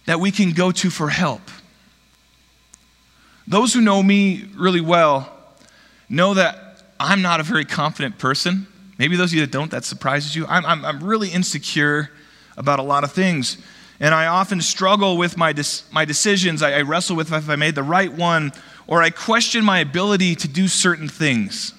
that 0.09 0.19
we 0.19 0.31
can 0.31 0.53
go 0.53 0.71
to 0.71 0.89
for 0.89 1.07
help. 1.07 1.51
Those 3.47 3.75
who 3.75 3.79
know 3.79 4.01
me 4.01 4.43
really 4.57 4.81
well 4.81 5.31
know 6.09 6.33
that 6.33 6.81
I'm 6.99 7.21
not 7.21 7.39
a 7.39 7.43
very 7.43 7.63
confident 7.63 8.17
person. 8.17 8.65
Maybe 8.97 9.15
those 9.15 9.29
of 9.29 9.35
you 9.35 9.41
that 9.41 9.51
don't, 9.51 9.69
that 9.69 9.85
surprises 9.85 10.35
you. 10.35 10.47
I'm, 10.47 10.65
I'm, 10.65 10.83
I'm 10.83 11.03
really 11.03 11.29
insecure 11.29 12.09
about 12.57 12.79
a 12.79 12.81
lot 12.81 13.03
of 13.03 13.11
things. 13.11 13.59
And 13.99 14.15
I 14.15 14.25
often 14.25 14.61
struggle 14.61 15.15
with 15.15 15.37
my, 15.37 15.53
my 15.91 16.05
decisions. 16.05 16.63
I, 16.63 16.79
I 16.79 16.81
wrestle 16.81 17.15
with 17.15 17.31
if 17.31 17.47
I 17.47 17.55
made 17.55 17.75
the 17.75 17.83
right 17.83 18.11
one, 18.11 18.51
or 18.87 19.03
I 19.03 19.11
question 19.11 19.63
my 19.63 19.77
ability 19.77 20.33
to 20.37 20.47
do 20.47 20.67
certain 20.67 21.07
things. 21.07 21.71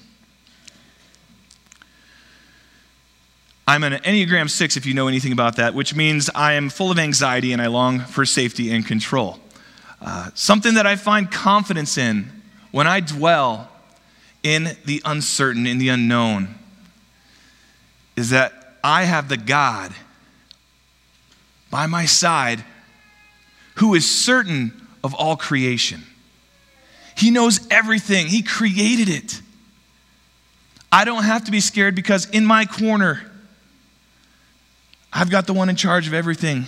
I'm 3.71 3.83
an 3.83 3.93
Enneagram 3.93 4.49
6, 4.49 4.75
if 4.75 4.85
you 4.85 4.93
know 4.93 5.07
anything 5.07 5.31
about 5.31 5.55
that, 5.55 5.73
which 5.73 5.95
means 5.95 6.29
I 6.35 6.55
am 6.55 6.69
full 6.69 6.91
of 6.91 6.99
anxiety 6.99 7.53
and 7.53 7.61
I 7.61 7.67
long 7.67 8.01
for 8.01 8.25
safety 8.25 8.69
and 8.69 8.85
control. 8.85 9.39
Uh, 10.01 10.29
something 10.33 10.73
that 10.73 10.85
I 10.85 10.97
find 10.97 11.31
confidence 11.31 11.97
in 11.97 12.29
when 12.71 12.85
I 12.85 12.99
dwell 12.99 13.69
in 14.43 14.75
the 14.83 15.01
uncertain, 15.05 15.65
in 15.65 15.77
the 15.77 15.87
unknown 15.87 16.53
is 18.17 18.31
that 18.31 18.75
I 18.83 19.03
have 19.03 19.29
the 19.29 19.37
God 19.37 19.93
by 21.69 21.85
my 21.85 22.03
side 22.03 22.65
who 23.75 23.95
is 23.95 24.11
certain 24.11 24.85
of 25.01 25.13
all 25.13 25.37
creation. 25.37 26.03
He 27.15 27.31
knows 27.31 27.65
everything, 27.71 28.27
He 28.27 28.41
created 28.41 29.07
it. 29.07 29.41
I 30.91 31.05
don't 31.05 31.23
have 31.23 31.45
to 31.45 31.51
be 31.51 31.61
scared 31.61 31.95
because 31.95 32.29
in 32.31 32.45
my 32.45 32.65
corner, 32.65 33.30
I've 35.13 35.29
got 35.29 35.47
the 35.47 35.53
one 35.53 35.69
in 35.69 35.75
charge 35.75 36.07
of 36.07 36.13
everything 36.13 36.65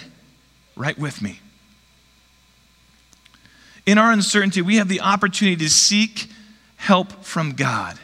right 0.75 0.97
with 0.97 1.21
me. 1.21 1.39
In 3.85 3.97
our 3.97 4.11
uncertainty, 4.11 4.61
we 4.61 4.77
have 4.77 4.87
the 4.87 5.01
opportunity 5.01 5.57
to 5.63 5.69
seek 5.69 6.29
help 6.75 7.23
from 7.23 7.53
God. 7.53 7.97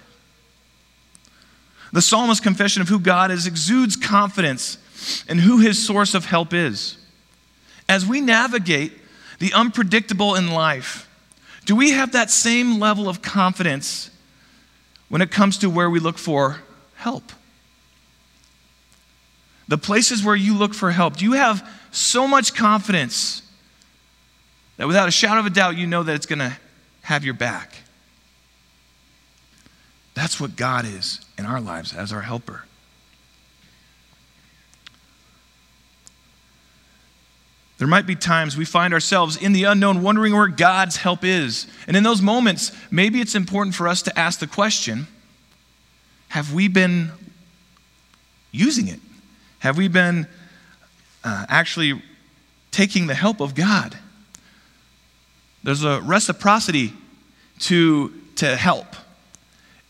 The 1.92 2.02
psalmist's 2.02 2.44
confession 2.44 2.82
of 2.82 2.90
who 2.90 3.00
God 3.00 3.32
is 3.32 3.48
exudes 3.48 3.96
confidence 3.96 4.78
in 5.28 5.40
who 5.40 5.60
his 5.60 5.84
source 5.84 6.14
of 6.14 6.26
help 6.26 6.54
is. 6.54 6.98
As 7.88 8.06
we 8.06 8.22
navigate 8.22 8.94
the 9.40 9.54
unpredictable 9.54 10.36
in 10.36 10.52
life, 10.52 11.10
do 11.66 11.76
we 11.76 11.92
have 11.92 12.12
that 12.12 12.30
same 12.30 12.80
level 12.80 13.10
of 13.10 13.22
confidence 13.22 14.12
when 15.08 15.22
it 15.22 15.32
comes 15.32 15.58
to 15.60 15.70
where 15.70 15.90
we 15.90 16.00
look 16.00 16.18
for 16.18 16.62
help? 16.96 17.32
The 19.70 19.78
places 19.78 20.24
where 20.24 20.36
you 20.36 20.58
look 20.58 20.74
for 20.74 20.90
help, 20.90 21.18
do 21.18 21.26
you 21.26 21.34
have 21.34 21.68
so 21.92 22.28
much 22.28 22.56
confidence 22.56 23.44
that 24.78 24.88
without 24.88 25.08
a 25.08 25.12
shadow 25.12 25.40
of 25.40 25.46
a 25.46 25.52
doubt 25.52 25.78
you 25.78 25.86
know 25.86 26.02
that 26.02 26.16
it's 26.16 26.26
going 26.26 26.40
to 26.40 26.58
have 27.04 27.24
your 27.24 27.36
back? 27.36 27.76
That's 30.16 30.40
what 30.40 30.56
God 30.56 30.86
is 30.86 31.22
in 31.38 31.46
our 31.46 31.62
lives 31.62 31.94
as 31.94 32.12
our 32.12 32.22
helper. 32.22 32.66
There 37.78 37.88
might 37.88 38.08
be 38.08 38.16
times 38.16 38.58
we 38.58 38.66
find 38.66 38.92
ourselves 38.92 39.38
in 39.38 39.54
the 39.54 39.66
unknown 39.66 40.02
wondering 40.02 40.34
where 40.34 40.48
God's 40.48 40.98
help 40.98 41.24
is. 41.24 41.68
And 41.88 41.96
in 41.96 42.02
those 42.02 42.24
moments, 42.24 42.72
maybe 42.90 43.22
it's 43.22 43.36
important 43.36 43.76
for 43.76 43.88
us 43.88 44.02
to 44.02 44.20
ask 44.20 44.40
the 44.40 44.48
question 44.48 45.08
have 46.30 46.54
we 46.54 46.68
been 46.68 47.12
using 48.52 48.88
it? 48.88 49.00
Have 49.60 49.78
we 49.78 49.88
been 49.88 50.28
uh, 51.24 51.46
actually 51.50 52.02
taking 52.72 53.08
the 53.08 53.14
help 53.14 53.42
of 53.42 53.56
God? 53.56 53.98
There's 55.64 55.84
a 55.84 56.02
reciprocity 56.02 56.94
to, 57.60 58.14
to 58.38 58.56
help. 58.56 58.96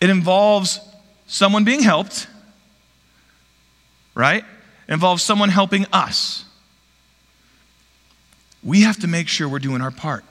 It 0.02 0.10
involves 0.10 0.80
someone 1.28 1.64
being 1.64 1.82
helped, 1.82 2.28
right? 4.16 4.44
It 4.88 4.94
involves 4.94 5.22
someone 5.22 5.50
helping 5.50 5.86
us. 5.94 6.46
We 8.64 8.82
have 8.82 9.00
to 9.00 9.08
make 9.08 9.28
sure 9.28 9.48
we're 9.48 9.60
doing 9.60 9.82
our 9.82 9.92
part. 9.92 10.26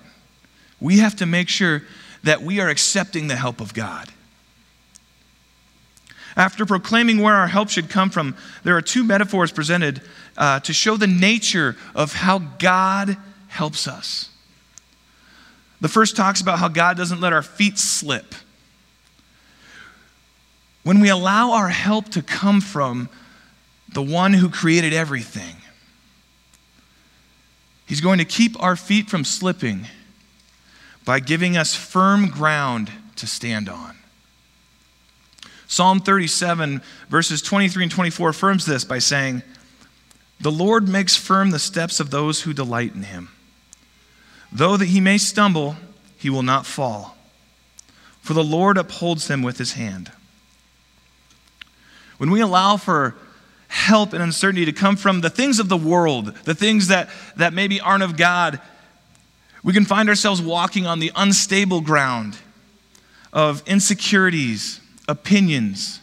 We 0.80 0.98
have 0.98 1.16
to 1.16 1.26
make 1.26 1.48
sure 1.48 1.82
that 2.24 2.42
we 2.42 2.60
are 2.60 2.68
accepting 2.68 3.28
the 3.28 3.36
help 3.36 3.60
of 3.60 3.72
God. 3.72 4.08
After 6.38 6.64
proclaiming 6.64 7.18
where 7.18 7.34
our 7.34 7.48
help 7.48 7.68
should 7.68 7.90
come 7.90 8.10
from, 8.10 8.36
there 8.62 8.76
are 8.76 8.80
two 8.80 9.02
metaphors 9.02 9.50
presented 9.50 10.00
uh, 10.36 10.60
to 10.60 10.72
show 10.72 10.96
the 10.96 11.08
nature 11.08 11.76
of 11.96 12.12
how 12.12 12.38
God 12.38 13.16
helps 13.48 13.88
us. 13.88 14.30
The 15.80 15.88
first 15.88 16.16
talks 16.16 16.40
about 16.40 16.60
how 16.60 16.68
God 16.68 16.96
doesn't 16.96 17.20
let 17.20 17.32
our 17.32 17.42
feet 17.42 17.76
slip. 17.76 18.36
When 20.84 21.00
we 21.00 21.08
allow 21.08 21.52
our 21.52 21.68
help 21.68 22.08
to 22.10 22.22
come 22.22 22.60
from 22.60 23.08
the 23.92 24.02
one 24.02 24.32
who 24.32 24.48
created 24.48 24.92
everything, 24.92 25.56
He's 27.84 28.00
going 28.00 28.18
to 28.18 28.24
keep 28.24 28.62
our 28.62 28.76
feet 28.76 29.08
from 29.08 29.24
slipping 29.24 29.86
by 31.04 31.20
giving 31.20 31.56
us 31.56 31.74
firm 31.74 32.28
ground 32.28 32.92
to 33.16 33.26
stand 33.26 33.68
on. 33.68 33.97
Psalm 35.68 36.00
37, 36.00 36.80
verses 37.10 37.42
23 37.42 37.84
and 37.84 37.92
24, 37.92 38.30
affirms 38.30 38.64
this 38.64 38.84
by 38.84 38.98
saying, 38.98 39.42
The 40.40 40.50
Lord 40.50 40.88
makes 40.88 41.14
firm 41.14 41.50
the 41.50 41.58
steps 41.58 42.00
of 42.00 42.10
those 42.10 42.42
who 42.42 42.54
delight 42.54 42.94
in 42.94 43.02
him. 43.02 43.28
Though 44.50 44.78
that 44.78 44.86
he 44.86 45.00
may 45.00 45.18
stumble, 45.18 45.76
he 46.16 46.30
will 46.30 46.42
not 46.42 46.64
fall, 46.64 47.16
for 48.22 48.32
the 48.32 48.42
Lord 48.42 48.78
upholds 48.78 49.28
him 49.28 49.42
with 49.42 49.58
his 49.58 49.74
hand. 49.74 50.10
When 52.16 52.30
we 52.30 52.40
allow 52.40 52.78
for 52.78 53.14
help 53.68 54.14
and 54.14 54.22
uncertainty 54.22 54.64
to 54.64 54.72
come 54.72 54.96
from 54.96 55.20
the 55.20 55.30
things 55.30 55.58
of 55.58 55.68
the 55.68 55.76
world, 55.76 56.34
the 56.44 56.54
things 56.54 56.88
that, 56.88 57.10
that 57.36 57.52
maybe 57.52 57.78
aren't 57.78 58.02
of 58.02 58.16
God, 58.16 58.58
we 59.62 59.74
can 59.74 59.84
find 59.84 60.08
ourselves 60.08 60.40
walking 60.40 60.86
on 60.86 60.98
the 60.98 61.12
unstable 61.14 61.82
ground 61.82 62.38
of 63.34 63.62
insecurities, 63.66 64.80
opinions, 65.08 66.00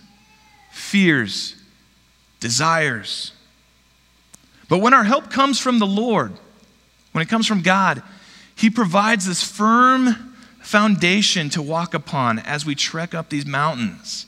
fears, 0.71 1.55
desires. 2.39 3.31
But 4.67 4.79
when 4.79 4.93
our 4.93 5.03
help 5.03 5.29
comes 5.29 5.59
from 5.59 5.79
the 5.79 5.85
Lord, 5.85 6.33
when 7.11 7.21
it 7.21 7.29
comes 7.29 7.47
from 7.47 7.61
God, 7.61 8.01
He 8.55 8.69
provides 8.69 9.25
this 9.25 9.43
firm 9.43 10.35
foundation 10.61 11.49
to 11.51 11.61
walk 11.61 11.93
upon 11.93 12.39
as 12.39 12.65
we 12.65 12.73
trek 12.73 13.13
up 13.13 13.29
these 13.29 13.45
mountains. 13.45 14.25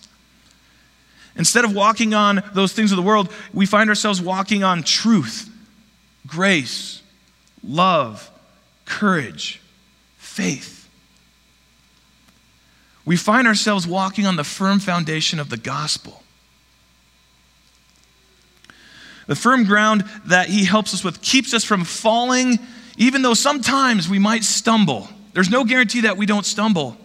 Instead 1.36 1.66
of 1.66 1.74
walking 1.74 2.14
on 2.14 2.44
those 2.54 2.74
things 2.74 2.92
of 2.92 2.96
the 2.96 3.04
world, 3.04 3.32
we 3.54 3.66
find 3.66 3.90
ourselves 3.90 4.22
walking 4.22 4.64
on 4.64 4.84
truth, 4.84 5.50
grace, 6.26 7.02
love, 7.64 8.30
courage, 8.86 9.62
faith. 10.18 10.77
We 13.08 13.16
find 13.16 13.48
ourselves 13.48 13.88
walking 13.88 14.26
on 14.26 14.36
the 14.36 14.44
firm 14.44 14.80
foundation 14.80 15.40
of 15.40 15.50
the 15.50 15.56
gospel. 15.56 16.24
The 19.28 19.36
firm 19.36 19.64
ground 19.64 20.04
that 20.26 20.50
He 20.50 20.66
helps 20.66 20.94
us 20.94 21.06
with 21.06 21.22
keeps 21.22 21.54
us 21.54 21.64
from 21.64 21.86
falling, 21.86 22.60
even 22.98 23.22
though 23.22 23.34
sometimes 23.34 24.10
we 24.10 24.20
might 24.20 24.44
stumble. 24.44 25.08
There's 25.32 25.50
no 25.50 25.64
guarantee 25.64 26.02
that 26.02 26.18
we 26.18 26.26
don't 26.26 26.46
stumble, 26.46 26.98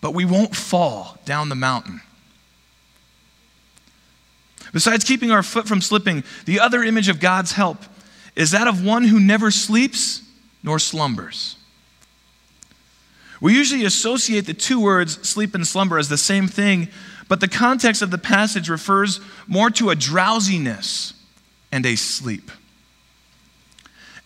but 0.00 0.14
we 0.14 0.24
won't 0.24 0.54
fall 0.54 1.18
down 1.24 1.48
the 1.48 1.56
mountain. 1.56 2.00
Besides 4.72 5.02
keeping 5.02 5.32
our 5.32 5.42
foot 5.42 5.66
from 5.66 5.80
slipping, 5.80 6.22
the 6.44 6.60
other 6.60 6.84
image 6.84 7.08
of 7.08 7.18
God's 7.18 7.50
help 7.50 7.78
is 8.36 8.52
that 8.52 8.68
of 8.68 8.84
one 8.84 9.02
who 9.02 9.18
never 9.18 9.50
sleeps 9.50 10.22
nor 10.62 10.78
slumbers. 10.78 11.55
We 13.40 13.54
usually 13.54 13.84
associate 13.84 14.46
the 14.46 14.54
two 14.54 14.80
words 14.80 15.28
sleep 15.28 15.54
and 15.54 15.66
slumber 15.66 15.98
as 15.98 16.08
the 16.08 16.18
same 16.18 16.48
thing, 16.48 16.88
but 17.28 17.40
the 17.40 17.48
context 17.48 18.02
of 18.02 18.10
the 18.10 18.18
passage 18.18 18.68
refers 18.68 19.20
more 19.46 19.70
to 19.70 19.90
a 19.90 19.94
drowsiness 19.94 21.12
and 21.70 21.84
a 21.84 21.96
sleep. 21.96 22.50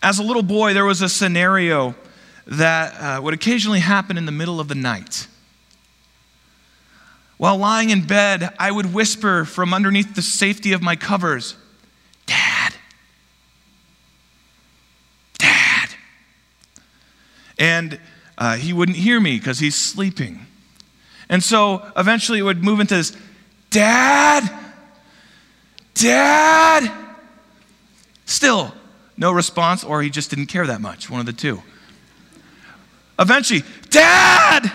As 0.01 0.17
a 0.17 0.23
little 0.23 0.43
boy, 0.43 0.73
there 0.73 0.85
was 0.85 1.01
a 1.01 1.09
scenario 1.09 1.95
that 2.47 2.93
uh, 2.99 3.21
would 3.21 3.33
occasionally 3.33 3.79
happen 3.79 4.17
in 4.17 4.25
the 4.25 4.31
middle 4.31 4.59
of 4.59 4.67
the 4.67 4.75
night. 4.75 5.27
While 7.37 7.57
lying 7.57 7.89
in 7.89 8.05
bed, 8.05 8.53
I 8.59 8.71
would 8.71 8.93
whisper 8.93 9.45
from 9.45 9.73
underneath 9.73 10.15
the 10.15 10.21
safety 10.21 10.73
of 10.73 10.81
my 10.81 10.95
covers, 10.95 11.55
Dad, 12.27 12.73
Dad. 15.39 15.89
And 17.57 17.99
uh, 18.41 18.55
he 18.55 18.73
wouldn't 18.73 18.97
hear 18.97 19.19
me 19.19 19.37
because 19.37 19.59
he's 19.59 19.75
sleeping. 19.75 20.47
And 21.29 21.43
so 21.43 21.85
eventually 21.95 22.39
it 22.39 22.41
would 22.41 22.63
move 22.63 22.79
into 22.79 22.95
this, 22.95 23.15
Dad, 23.69 24.49
Dad. 25.93 26.91
Still, 28.25 28.73
no 29.15 29.31
response, 29.31 29.83
or 29.83 30.01
he 30.01 30.09
just 30.09 30.31
didn't 30.31 30.47
care 30.47 30.65
that 30.65 30.81
much, 30.81 31.07
one 31.07 31.19
of 31.19 31.27
the 31.27 31.33
two. 31.33 31.61
Eventually, 33.19 33.61
Dad, 33.91 34.71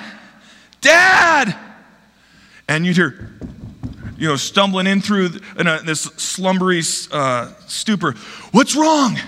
Dad 0.81 1.57
and 2.69 2.87
you'd 2.87 2.95
hear, 2.95 3.33
you 4.17 4.29
know, 4.29 4.37
stumbling 4.37 4.87
in 4.87 5.01
through 5.01 5.31
in 5.59 5.67
a, 5.67 5.83
this 5.83 6.03
slumbery 6.03 6.83
uh, 7.11 7.53
stupor, 7.67 8.13
What's 8.53 8.77
wrong? 8.77 9.19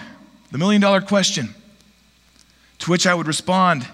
The 0.53 0.59
million 0.59 0.81
dollar 0.81 1.01
question. 1.01 1.55
To 2.79 2.91
which 2.93 3.05
I 3.05 3.15
would 3.17 3.27
respond, 3.27 3.85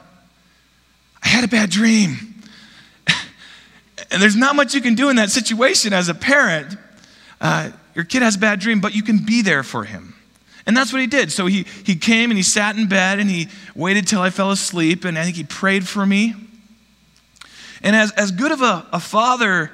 I 1.25 1.29
had 1.29 1.45
a 1.45 1.49
bad 1.49 1.71
dream. 1.71 2.43
and 4.11 4.23
there's 4.23 4.37
not 4.37 4.55
much 4.55 4.75
you 4.75 4.81
can 4.81 4.95
do 4.95 5.09
in 5.09 5.17
that 5.17 5.31
situation 5.31 5.93
as 5.93 6.09
a 6.09 6.15
parent. 6.15 6.77
Uh, 7.41 7.71
your 7.95 8.05
kid 8.05 8.23
has 8.23 8.37
a 8.37 8.39
bad 8.39 8.61
dream, 8.61 8.81
but 8.81 8.95
you 8.95 9.03
can 9.03 9.25
be 9.25 9.43
there 9.43 9.63
for 9.63 9.85
him. 9.85 10.15
And 10.67 10.77
that's 10.77 10.93
what 10.93 11.01
he 11.01 11.07
did. 11.07 11.31
So 11.31 11.47
he, 11.47 11.67
he 11.85 11.95
came 11.95 12.31
and 12.31 12.37
he 12.37 12.43
sat 12.43 12.77
in 12.77 12.89
bed 12.89 13.19
and 13.19 13.29
he 13.31 13.49
waited 13.75 14.07
till 14.07 14.21
I 14.21 14.31
fell 14.31 14.51
asleep, 14.51 15.05
and 15.05 15.19
I 15.19 15.25
think 15.25 15.37
he 15.37 15.45
prayed 15.45 15.87
for 15.87 16.05
me. 16.05 16.35
And 17.83 17.95
as, 17.95 18.13
as 18.13 18.31
good 18.31 18.51
of 18.51 18.63
a, 18.63 18.87
a 18.93 19.01
father 19.01 19.71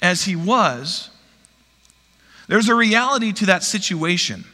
as 0.00 0.24
he 0.24 0.36
was, 0.36 1.10
there's 2.46 2.68
a 2.68 2.74
reality 2.74 3.32
to 3.32 3.46
that 3.46 3.62
situation. 3.62 4.44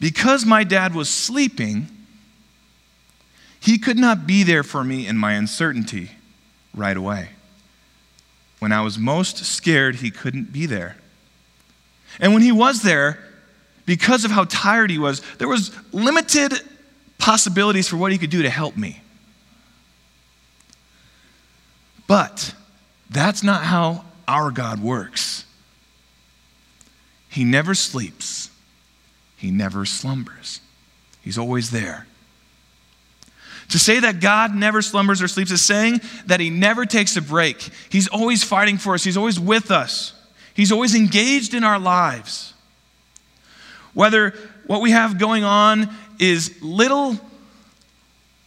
Because 0.00 0.44
my 0.44 0.64
dad 0.64 0.94
was 0.94 1.08
sleeping, 1.08 1.88
he 3.66 3.78
could 3.78 3.98
not 3.98 4.28
be 4.28 4.44
there 4.44 4.62
for 4.62 4.84
me 4.84 5.08
in 5.08 5.16
my 5.16 5.32
uncertainty 5.32 6.12
right 6.72 6.96
away. 6.96 7.30
When 8.60 8.70
I 8.70 8.80
was 8.82 8.96
most 8.96 9.38
scared, 9.44 9.96
he 9.96 10.12
couldn't 10.12 10.52
be 10.52 10.66
there. 10.66 10.96
And 12.20 12.32
when 12.32 12.42
he 12.42 12.52
was 12.52 12.82
there, 12.82 13.18
because 13.84 14.24
of 14.24 14.30
how 14.30 14.44
tired 14.44 14.88
he 14.88 14.98
was, 14.98 15.20
there 15.38 15.48
was 15.48 15.72
limited 15.92 16.52
possibilities 17.18 17.88
for 17.88 17.96
what 17.96 18.12
he 18.12 18.18
could 18.18 18.30
do 18.30 18.42
to 18.42 18.50
help 18.50 18.76
me. 18.76 19.00
But 22.06 22.54
that's 23.10 23.42
not 23.42 23.64
how 23.64 24.04
our 24.28 24.52
God 24.52 24.80
works. 24.80 25.44
He 27.28 27.42
never 27.42 27.74
sleeps, 27.74 28.48
He 29.36 29.50
never 29.50 29.84
slumbers. 29.84 30.60
He's 31.20 31.36
always 31.36 31.72
there. 31.72 32.06
To 33.70 33.78
say 33.78 34.00
that 34.00 34.20
God 34.20 34.54
never 34.54 34.80
slumbers 34.80 35.20
or 35.20 35.28
sleeps 35.28 35.50
is 35.50 35.62
saying 35.62 36.00
that 36.26 36.40
He 36.40 36.50
never 36.50 36.86
takes 36.86 37.16
a 37.16 37.22
break. 37.22 37.68
He's 37.90 38.08
always 38.08 38.44
fighting 38.44 38.78
for 38.78 38.94
us, 38.94 39.04
He's 39.04 39.16
always 39.16 39.40
with 39.40 39.70
us, 39.70 40.12
He's 40.54 40.72
always 40.72 40.94
engaged 40.94 41.54
in 41.54 41.64
our 41.64 41.78
lives. 41.78 42.54
Whether 43.94 44.34
what 44.66 44.82
we 44.82 44.90
have 44.90 45.18
going 45.18 45.42
on 45.42 45.88
is 46.18 46.62
little 46.62 47.18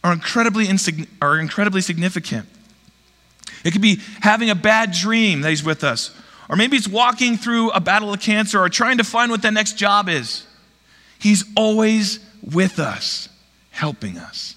or 0.02 0.12
incredibly, 0.12 0.66
insign- 0.66 1.06
or 1.20 1.38
incredibly 1.38 1.80
significant. 1.80 2.48
It 3.64 3.72
could 3.72 3.82
be 3.82 4.00
having 4.20 4.48
a 4.50 4.54
bad 4.54 4.92
dream 4.92 5.42
that 5.42 5.50
he's 5.50 5.64
with 5.64 5.84
us. 5.84 6.10
Or 6.48 6.56
maybe 6.56 6.76
it's 6.76 6.88
walking 6.88 7.36
through 7.36 7.70
a 7.70 7.80
battle 7.80 8.12
of 8.12 8.20
cancer 8.20 8.58
or 8.58 8.68
trying 8.68 8.98
to 8.98 9.04
find 9.04 9.30
what 9.30 9.42
that 9.42 9.52
next 9.52 9.76
job 9.76 10.08
is. 10.08 10.46
He's 11.18 11.44
always 11.54 12.18
with 12.42 12.78
us, 12.78 13.28
helping 13.70 14.18
us. 14.18 14.56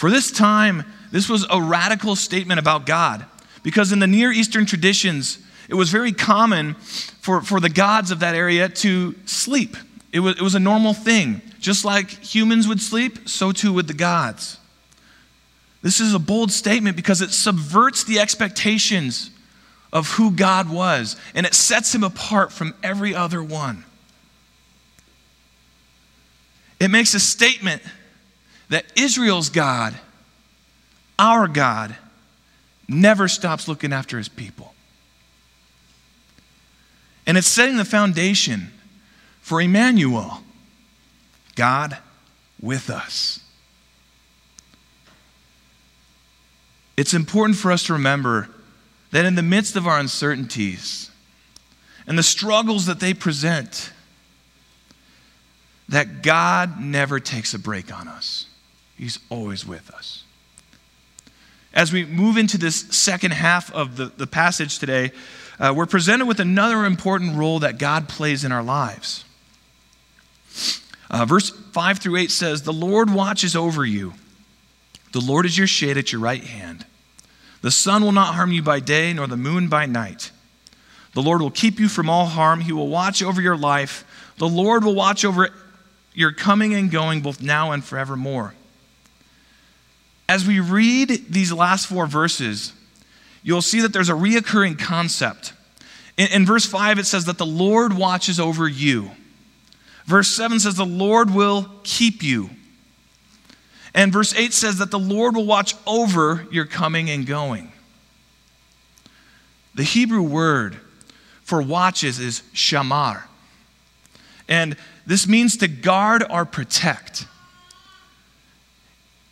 For 0.00 0.10
this 0.10 0.30
time, 0.30 0.84
this 1.12 1.28
was 1.28 1.44
a 1.50 1.60
radical 1.60 2.16
statement 2.16 2.58
about 2.58 2.86
God 2.86 3.26
because 3.62 3.92
in 3.92 3.98
the 3.98 4.06
Near 4.06 4.32
Eastern 4.32 4.64
traditions, 4.64 5.38
it 5.68 5.74
was 5.74 5.90
very 5.90 6.10
common 6.10 6.72
for, 7.20 7.42
for 7.42 7.60
the 7.60 7.68
gods 7.68 8.10
of 8.10 8.20
that 8.20 8.34
area 8.34 8.66
to 8.66 9.14
sleep. 9.26 9.76
It 10.10 10.20
was, 10.20 10.36
it 10.36 10.40
was 10.40 10.54
a 10.54 10.58
normal 10.58 10.94
thing. 10.94 11.42
Just 11.58 11.84
like 11.84 12.08
humans 12.08 12.66
would 12.66 12.80
sleep, 12.80 13.28
so 13.28 13.52
too 13.52 13.74
would 13.74 13.88
the 13.88 13.92
gods. 13.92 14.56
This 15.82 16.00
is 16.00 16.14
a 16.14 16.18
bold 16.18 16.50
statement 16.50 16.96
because 16.96 17.20
it 17.20 17.30
subverts 17.30 18.04
the 18.04 18.20
expectations 18.20 19.30
of 19.92 20.12
who 20.12 20.30
God 20.30 20.70
was 20.70 21.16
and 21.34 21.44
it 21.44 21.52
sets 21.52 21.94
him 21.94 22.04
apart 22.04 22.52
from 22.52 22.72
every 22.82 23.14
other 23.14 23.42
one. 23.42 23.84
It 26.80 26.90
makes 26.90 27.12
a 27.12 27.20
statement 27.20 27.82
that 28.70 28.86
Israel's 28.96 29.50
God, 29.50 29.94
our 31.18 31.46
God, 31.46 31.94
never 32.88 33.28
stops 33.28 33.68
looking 33.68 33.92
after 33.92 34.16
his 34.16 34.28
people. 34.28 34.74
And 37.26 37.36
it's 37.36 37.46
setting 37.46 37.76
the 37.76 37.84
foundation 37.84 38.72
for 39.40 39.60
Emmanuel, 39.60 40.40
God 41.54 41.98
with 42.60 42.90
us. 42.90 43.40
It's 46.96 47.14
important 47.14 47.56
for 47.56 47.72
us 47.72 47.84
to 47.84 47.92
remember 47.92 48.48
that 49.10 49.24
in 49.24 49.34
the 49.34 49.42
midst 49.42 49.76
of 49.76 49.86
our 49.86 49.98
uncertainties 49.98 51.10
and 52.06 52.18
the 52.18 52.22
struggles 52.22 52.86
that 52.86 53.00
they 53.00 53.14
present, 53.14 53.92
that 55.88 56.22
God 56.22 56.80
never 56.80 57.18
takes 57.18 57.54
a 57.54 57.58
break 57.58 57.96
on 57.96 58.06
us. 58.06 58.46
He's 59.00 59.18
always 59.30 59.66
with 59.66 59.90
us. 59.92 60.24
As 61.72 61.90
we 61.90 62.04
move 62.04 62.36
into 62.36 62.58
this 62.58 62.80
second 62.90 63.30
half 63.30 63.72
of 63.72 63.96
the, 63.96 64.06
the 64.06 64.26
passage 64.26 64.78
today, 64.78 65.12
uh, 65.58 65.72
we're 65.74 65.86
presented 65.86 66.26
with 66.26 66.38
another 66.38 66.84
important 66.84 67.34
role 67.34 67.60
that 67.60 67.78
God 67.78 68.10
plays 68.10 68.44
in 68.44 68.52
our 68.52 68.62
lives. 68.62 69.24
Uh, 71.10 71.24
verse 71.24 71.48
5 71.48 71.98
through 71.98 72.16
8 72.16 72.30
says, 72.30 72.62
The 72.62 72.74
Lord 72.74 73.10
watches 73.10 73.56
over 73.56 73.86
you. 73.86 74.12
The 75.12 75.20
Lord 75.20 75.46
is 75.46 75.56
your 75.56 75.66
shade 75.66 75.96
at 75.96 76.12
your 76.12 76.20
right 76.20 76.44
hand. 76.44 76.84
The 77.62 77.70
sun 77.70 78.02
will 78.02 78.12
not 78.12 78.34
harm 78.34 78.52
you 78.52 78.62
by 78.62 78.80
day, 78.80 79.14
nor 79.14 79.26
the 79.26 79.38
moon 79.38 79.68
by 79.68 79.86
night. 79.86 80.30
The 81.14 81.22
Lord 81.22 81.40
will 81.40 81.50
keep 81.50 81.80
you 81.80 81.88
from 81.88 82.10
all 82.10 82.26
harm. 82.26 82.60
He 82.60 82.72
will 82.72 82.88
watch 82.88 83.22
over 83.22 83.40
your 83.40 83.56
life. 83.56 84.04
The 84.36 84.48
Lord 84.48 84.84
will 84.84 84.94
watch 84.94 85.24
over 85.24 85.48
your 86.12 86.32
coming 86.32 86.74
and 86.74 86.90
going, 86.90 87.22
both 87.22 87.40
now 87.40 87.72
and 87.72 87.82
forevermore. 87.82 88.54
As 90.30 90.46
we 90.46 90.60
read 90.60 91.24
these 91.28 91.52
last 91.52 91.88
four 91.88 92.06
verses, 92.06 92.72
you'll 93.42 93.62
see 93.62 93.80
that 93.80 93.92
there's 93.92 94.10
a 94.10 94.12
reoccurring 94.12 94.78
concept. 94.78 95.54
In, 96.16 96.28
in, 96.28 96.46
verse 96.46 96.64
5, 96.64 97.00
it 97.00 97.06
says 97.06 97.24
that 97.24 97.36
the 97.36 97.44
Lord 97.44 97.94
watches 97.94 98.38
over 98.38 98.68
you. 98.68 99.10
Verse 100.04 100.28
7 100.28 100.60
says 100.60 100.76
the 100.76 100.86
Lord 100.86 101.34
will 101.34 101.68
keep 101.82 102.22
you. 102.22 102.50
And 103.92 104.12
verse 104.12 104.32
8 104.32 104.52
says 104.52 104.78
that 104.78 104.92
the 104.92 105.00
Lord 105.00 105.34
will 105.34 105.46
watch 105.46 105.74
over 105.84 106.46
your 106.52 106.64
coming 106.64 107.10
and 107.10 107.26
going. 107.26 107.72
The 109.74 109.82
Hebrew 109.82 110.22
word 110.22 110.76
for 111.42 111.60
watches 111.60 112.20
is 112.20 112.42
shamar. 112.54 113.24
And 114.48 114.76
this 115.04 115.26
means 115.26 115.56
to 115.56 115.66
guard 115.66 116.22
or 116.30 116.44
protect. 116.44 117.26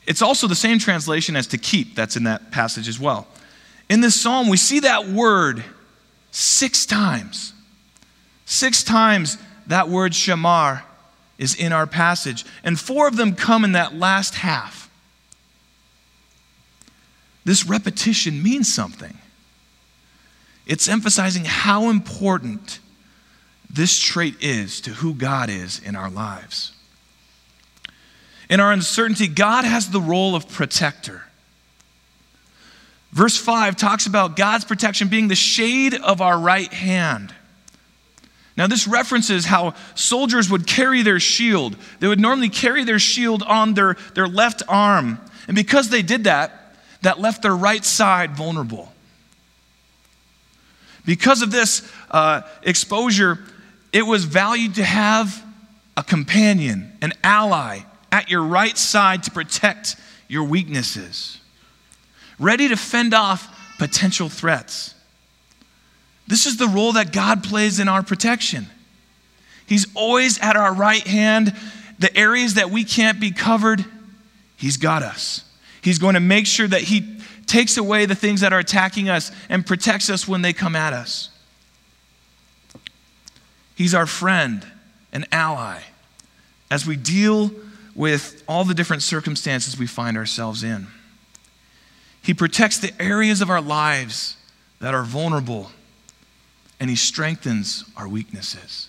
It's 0.08 0.22
also 0.22 0.46
the 0.46 0.54
same 0.54 0.78
translation 0.78 1.36
as 1.36 1.46
to 1.48 1.58
keep 1.58 1.94
that's 1.94 2.16
in 2.16 2.24
that 2.24 2.50
passage 2.50 2.88
as 2.88 2.98
well. 2.98 3.26
In 3.90 4.00
this 4.00 4.18
psalm, 4.18 4.48
we 4.48 4.56
see 4.56 4.80
that 4.80 5.06
word 5.06 5.62
six 6.30 6.86
times. 6.86 7.52
Six 8.46 8.82
times 8.82 9.36
that 9.66 9.90
word 9.90 10.12
shamar 10.12 10.82
is 11.36 11.54
in 11.54 11.74
our 11.74 11.86
passage, 11.86 12.46
and 12.64 12.80
four 12.80 13.06
of 13.06 13.16
them 13.16 13.34
come 13.34 13.66
in 13.66 13.72
that 13.72 13.94
last 13.96 14.36
half. 14.36 14.90
This 17.44 17.66
repetition 17.66 18.42
means 18.42 18.74
something. 18.74 19.18
It's 20.66 20.88
emphasizing 20.88 21.44
how 21.44 21.90
important 21.90 22.78
this 23.68 23.98
trait 23.98 24.36
is 24.40 24.80
to 24.80 24.90
who 24.90 25.12
God 25.12 25.50
is 25.50 25.80
in 25.80 25.96
our 25.96 26.08
lives. 26.08 26.72
In 28.48 28.60
our 28.60 28.72
uncertainty, 28.72 29.28
God 29.28 29.64
has 29.64 29.90
the 29.90 30.00
role 30.00 30.34
of 30.34 30.48
protector. 30.48 31.22
Verse 33.12 33.36
5 33.36 33.76
talks 33.76 34.06
about 34.06 34.36
God's 34.36 34.64
protection 34.64 35.08
being 35.08 35.28
the 35.28 35.34
shade 35.34 35.94
of 35.94 36.20
our 36.20 36.38
right 36.38 36.72
hand. 36.72 37.34
Now, 38.56 38.66
this 38.66 38.88
references 38.88 39.44
how 39.44 39.74
soldiers 39.94 40.50
would 40.50 40.66
carry 40.66 41.02
their 41.02 41.20
shield. 41.20 41.76
They 42.00 42.08
would 42.08 42.20
normally 42.20 42.48
carry 42.48 42.84
their 42.84 42.98
shield 42.98 43.42
on 43.42 43.74
their, 43.74 43.96
their 44.14 44.26
left 44.26 44.62
arm. 44.68 45.20
And 45.46 45.54
because 45.54 45.90
they 45.90 46.02
did 46.02 46.24
that, 46.24 46.74
that 47.02 47.20
left 47.20 47.42
their 47.42 47.54
right 47.54 47.84
side 47.84 48.32
vulnerable. 48.32 48.92
Because 51.06 51.42
of 51.42 51.50
this 51.50 51.88
uh, 52.10 52.42
exposure, 52.62 53.38
it 53.92 54.02
was 54.02 54.24
valued 54.24 54.74
to 54.74 54.84
have 54.84 55.42
a 55.96 56.02
companion, 56.02 56.92
an 57.00 57.12
ally 57.22 57.80
at 58.18 58.28
your 58.28 58.42
right 58.42 58.76
side 58.76 59.22
to 59.22 59.30
protect 59.30 59.94
your 60.26 60.44
weaknesses, 60.44 61.38
ready 62.38 62.68
to 62.68 62.76
fend 62.76 63.14
off 63.14 63.48
potential 63.78 64.28
threats. 64.28 64.94
This 66.26 66.44
is 66.44 66.56
the 66.56 66.66
role 66.66 66.92
that 66.94 67.12
God 67.12 67.44
plays 67.44 67.78
in 67.78 67.88
our 67.88 68.02
protection. 68.02 68.66
He's 69.66 69.86
always 69.94 70.38
at 70.40 70.56
our 70.56 70.74
right 70.74 71.06
hand. 71.06 71.54
The 72.00 72.14
areas 72.16 72.54
that 72.54 72.70
we 72.70 72.84
can't 72.84 73.20
be 73.20 73.30
covered, 73.30 73.84
He's 74.56 74.76
got 74.76 75.02
us. 75.02 75.44
He's 75.80 75.98
going 75.98 76.14
to 76.14 76.20
make 76.20 76.46
sure 76.46 76.66
that 76.66 76.82
He 76.82 77.20
takes 77.46 77.76
away 77.76 78.04
the 78.04 78.14
things 78.16 78.40
that 78.40 78.52
are 78.52 78.58
attacking 78.58 79.08
us 79.08 79.30
and 79.48 79.64
protects 79.64 80.10
us 80.10 80.26
when 80.26 80.42
they 80.42 80.52
come 80.52 80.74
at 80.74 80.92
us. 80.92 81.30
He's 83.76 83.94
our 83.94 84.06
friend, 84.06 84.66
an 85.12 85.24
ally, 85.30 85.80
as 86.70 86.84
we 86.84 86.96
deal 86.96 87.52
with 87.98 88.44
all 88.46 88.64
the 88.64 88.74
different 88.74 89.02
circumstances 89.02 89.76
we 89.76 89.88
find 89.88 90.16
ourselves 90.16 90.62
in. 90.62 90.86
He 92.22 92.32
protects 92.32 92.78
the 92.78 92.92
areas 93.02 93.40
of 93.42 93.50
our 93.50 93.60
lives 93.60 94.36
that 94.78 94.94
are 94.94 95.02
vulnerable, 95.02 95.72
and 96.78 96.88
He 96.88 96.94
strengthens 96.94 97.84
our 97.96 98.08
weaknesses. 98.08 98.88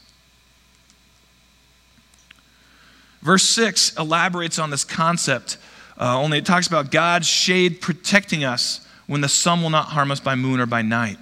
Verse 3.24 3.44
6 3.44 3.98
elaborates 3.98 4.60
on 4.60 4.70
this 4.70 4.86
concept 4.86 5.58
uh, 6.00 6.18
only 6.18 6.38
it 6.38 6.46
talks 6.46 6.68
about 6.68 6.92
God's 6.92 7.28
shade 7.28 7.82
protecting 7.82 8.46
us 8.46 8.88
when 9.08 9.20
the 9.22 9.28
sun 9.28 9.62
will 9.62 9.70
not 9.70 9.88
harm 9.88 10.12
us 10.12 10.22
by 10.22 10.36
moon 10.36 10.62
or 10.62 10.66
by 10.66 10.82
night. 10.82 11.18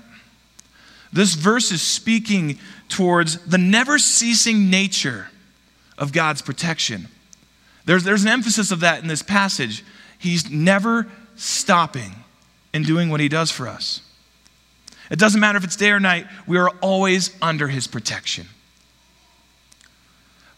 This 1.12 1.34
verse 1.34 1.72
is 1.72 1.82
speaking 1.82 2.60
towards 2.90 3.38
the 3.46 3.58
never 3.58 3.98
ceasing 3.98 4.70
nature 4.70 5.30
of 5.98 6.12
God's 6.12 6.44
protection. 6.44 7.08
There's, 7.88 8.04
there's 8.04 8.24
an 8.24 8.30
emphasis 8.30 8.72
of 8.72 8.82
that 8.82 9.02
in 9.02 9.08
this 9.08 9.24
passage. 9.24 9.84
He's 10.20 10.52
never 10.52 11.08
stopping 11.38 12.14
in 12.74 12.84
doing 12.84 13.10
what 13.10 13.22
he 13.22 13.30
does 13.30 13.50
for 13.50 13.66
us. 13.66 14.02
It 15.10 15.18
doesn't 15.18 15.40
matter 15.40 15.58
if 15.58 15.64
it's 15.64 15.78
day 15.78 15.92
or 15.92 16.00
night, 16.00 16.28
we 16.46 16.58
are 16.58 16.70
always 16.82 17.34
under 17.42 17.70
his 17.70 17.88
protection. 17.88 18.48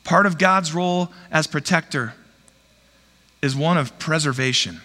Part 0.03 0.25
of 0.25 0.39
God's 0.39 0.73
role 0.73 1.11
as 1.29 1.45
protector 1.45 2.15
is 3.43 3.55
one 3.55 3.77
of 3.77 3.99
preservation. 3.99 4.81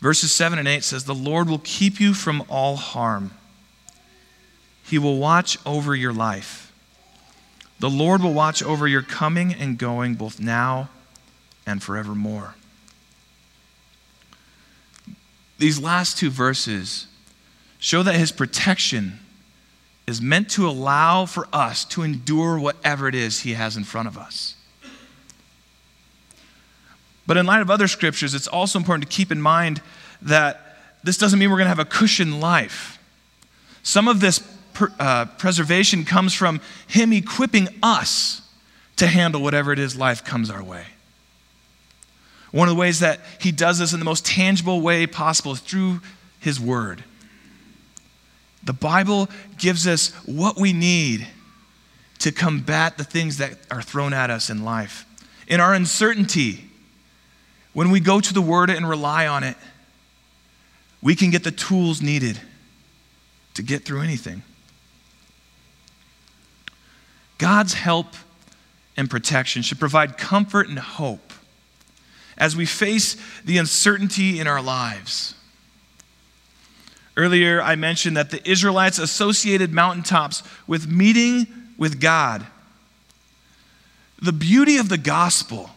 Verses 0.00 0.32
7 0.32 0.58
and 0.58 0.66
8 0.66 0.82
says, 0.82 1.04
The 1.04 1.14
Lord 1.14 1.48
will 1.48 1.60
keep 1.62 2.00
you 2.00 2.12
from 2.12 2.44
all 2.48 2.74
harm. 2.74 3.30
He 4.82 4.98
will 4.98 5.18
watch 5.18 5.58
over 5.64 5.94
your 5.94 6.12
life. 6.12 6.65
The 7.78 7.90
Lord 7.90 8.22
will 8.22 8.32
watch 8.32 8.62
over 8.62 8.88
your 8.88 9.02
coming 9.02 9.52
and 9.52 9.78
going 9.78 10.14
both 10.14 10.40
now 10.40 10.88
and 11.66 11.82
forevermore. 11.82 12.54
These 15.58 15.80
last 15.80 16.18
two 16.18 16.30
verses 16.30 17.06
show 17.78 18.02
that 18.02 18.14
his 18.14 18.32
protection 18.32 19.18
is 20.06 20.22
meant 20.22 20.50
to 20.50 20.68
allow 20.68 21.26
for 21.26 21.48
us 21.52 21.84
to 21.84 22.02
endure 22.02 22.58
whatever 22.58 23.08
it 23.08 23.14
is 23.14 23.40
he 23.40 23.54
has 23.54 23.76
in 23.76 23.84
front 23.84 24.08
of 24.08 24.16
us. 24.16 24.54
But 27.26 27.36
in 27.36 27.44
light 27.44 27.60
of 27.60 27.70
other 27.70 27.88
scriptures, 27.88 28.34
it's 28.34 28.46
also 28.46 28.78
important 28.78 29.10
to 29.10 29.14
keep 29.14 29.32
in 29.32 29.40
mind 29.40 29.82
that 30.22 30.78
this 31.02 31.18
doesn't 31.18 31.38
mean 31.38 31.50
we're 31.50 31.56
going 31.56 31.66
to 31.66 31.70
have 31.70 31.78
a 31.78 31.84
cushioned 31.84 32.40
life. 32.40 32.98
Some 33.82 34.08
of 34.08 34.20
this 34.20 34.40
per, 34.76 34.92
uh, 34.98 35.24
preservation 35.24 36.04
comes 36.04 36.34
from 36.34 36.60
Him 36.86 37.12
equipping 37.12 37.68
us 37.82 38.42
to 38.96 39.06
handle 39.06 39.40
whatever 39.42 39.72
it 39.72 39.78
is 39.78 39.96
life 39.96 40.22
comes 40.22 40.50
our 40.50 40.62
way. 40.62 40.84
One 42.52 42.68
of 42.68 42.74
the 42.74 42.78
ways 42.78 43.00
that 43.00 43.20
He 43.40 43.52
does 43.52 43.78
this 43.78 43.94
in 43.94 43.98
the 43.98 44.04
most 44.04 44.26
tangible 44.26 44.82
way 44.82 45.06
possible 45.06 45.52
is 45.52 45.60
through 45.60 46.02
His 46.38 46.60
Word. 46.60 47.04
The 48.64 48.74
Bible 48.74 49.30
gives 49.56 49.86
us 49.86 50.10
what 50.26 50.58
we 50.58 50.72
need 50.72 51.26
to 52.18 52.30
combat 52.30 52.98
the 52.98 53.04
things 53.04 53.38
that 53.38 53.52
are 53.70 53.82
thrown 53.82 54.12
at 54.12 54.30
us 54.30 54.50
in 54.50 54.62
life. 54.62 55.06
In 55.48 55.58
our 55.58 55.72
uncertainty, 55.72 56.68
when 57.72 57.90
we 57.90 58.00
go 58.00 58.20
to 58.20 58.34
the 58.34 58.42
Word 58.42 58.68
and 58.68 58.86
rely 58.86 59.26
on 59.26 59.42
it, 59.42 59.56
we 61.00 61.14
can 61.14 61.30
get 61.30 61.44
the 61.44 61.50
tools 61.50 62.02
needed 62.02 62.38
to 63.54 63.62
get 63.62 63.86
through 63.86 64.02
anything. 64.02 64.42
God's 67.38 67.74
help 67.74 68.14
and 68.96 69.10
protection 69.10 69.62
should 69.62 69.78
provide 69.78 70.16
comfort 70.16 70.68
and 70.68 70.78
hope 70.78 71.32
as 72.38 72.56
we 72.56 72.66
face 72.66 73.16
the 73.44 73.58
uncertainty 73.58 74.40
in 74.40 74.46
our 74.46 74.62
lives. 74.62 75.34
Earlier, 77.16 77.62
I 77.62 77.76
mentioned 77.76 78.16
that 78.16 78.30
the 78.30 78.46
Israelites 78.48 78.98
associated 78.98 79.72
mountaintops 79.72 80.42
with 80.66 80.86
meeting 80.86 81.46
with 81.78 82.00
God. 82.00 82.46
The 84.20 84.32
beauty 84.32 84.76
of 84.76 84.88
the 84.88 84.98
gospel 84.98 85.70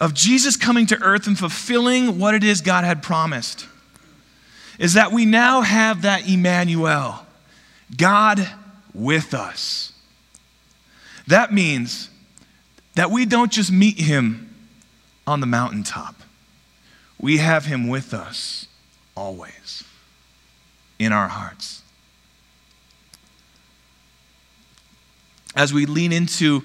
of 0.00 0.14
Jesus 0.14 0.56
coming 0.56 0.86
to 0.86 1.00
earth 1.02 1.26
and 1.26 1.38
fulfilling 1.38 2.18
what 2.18 2.34
it 2.34 2.44
is 2.44 2.60
God 2.60 2.84
had 2.84 3.02
promised 3.02 3.66
is 4.78 4.94
that 4.94 5.12
we 5.12 5.24
now 5.24 5.62
have 5.62 6.02
that 6.02 6.28
Emmanuel, 6.28 7.26
God 7.96 8.48
with 8.94 9.34
us. 9.34 9.92
That 11.26 11.52
means 11.52 12.10
that 12.94 13.10
we 13.10 13.26
don't 13.26 13.52
just 13.52 13.70
meet 13.70 13.98
him 13.98 14.54
on 15.26 15.40
the 15.40 15.46
mountaintop, 15.46 16.14
we 17.20 17.36
have 17.36 17.66
him 17.66 17.88
with 17.88 18.14
us 18.14 18.66
always 19.14 19.84
in 20.98 21.12
our 21.12 21.28
hearts. 21.28 21.82
as 25.58 25.74
we 25.74 25.86
lean 25.86 26.12
into 26.12 26.62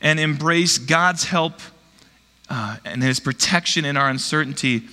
and 0.00 0.20
embrace 0.20 0.78
God's 0.78 1.24
help 1.24 1.60
uh, 2.48 2.76
and 2.84 3.02
His 3.02 3.18
protection 3.18 3.84
in 3.84 3.96
our 3.96 4.08
uncertainty, 4.08 4.84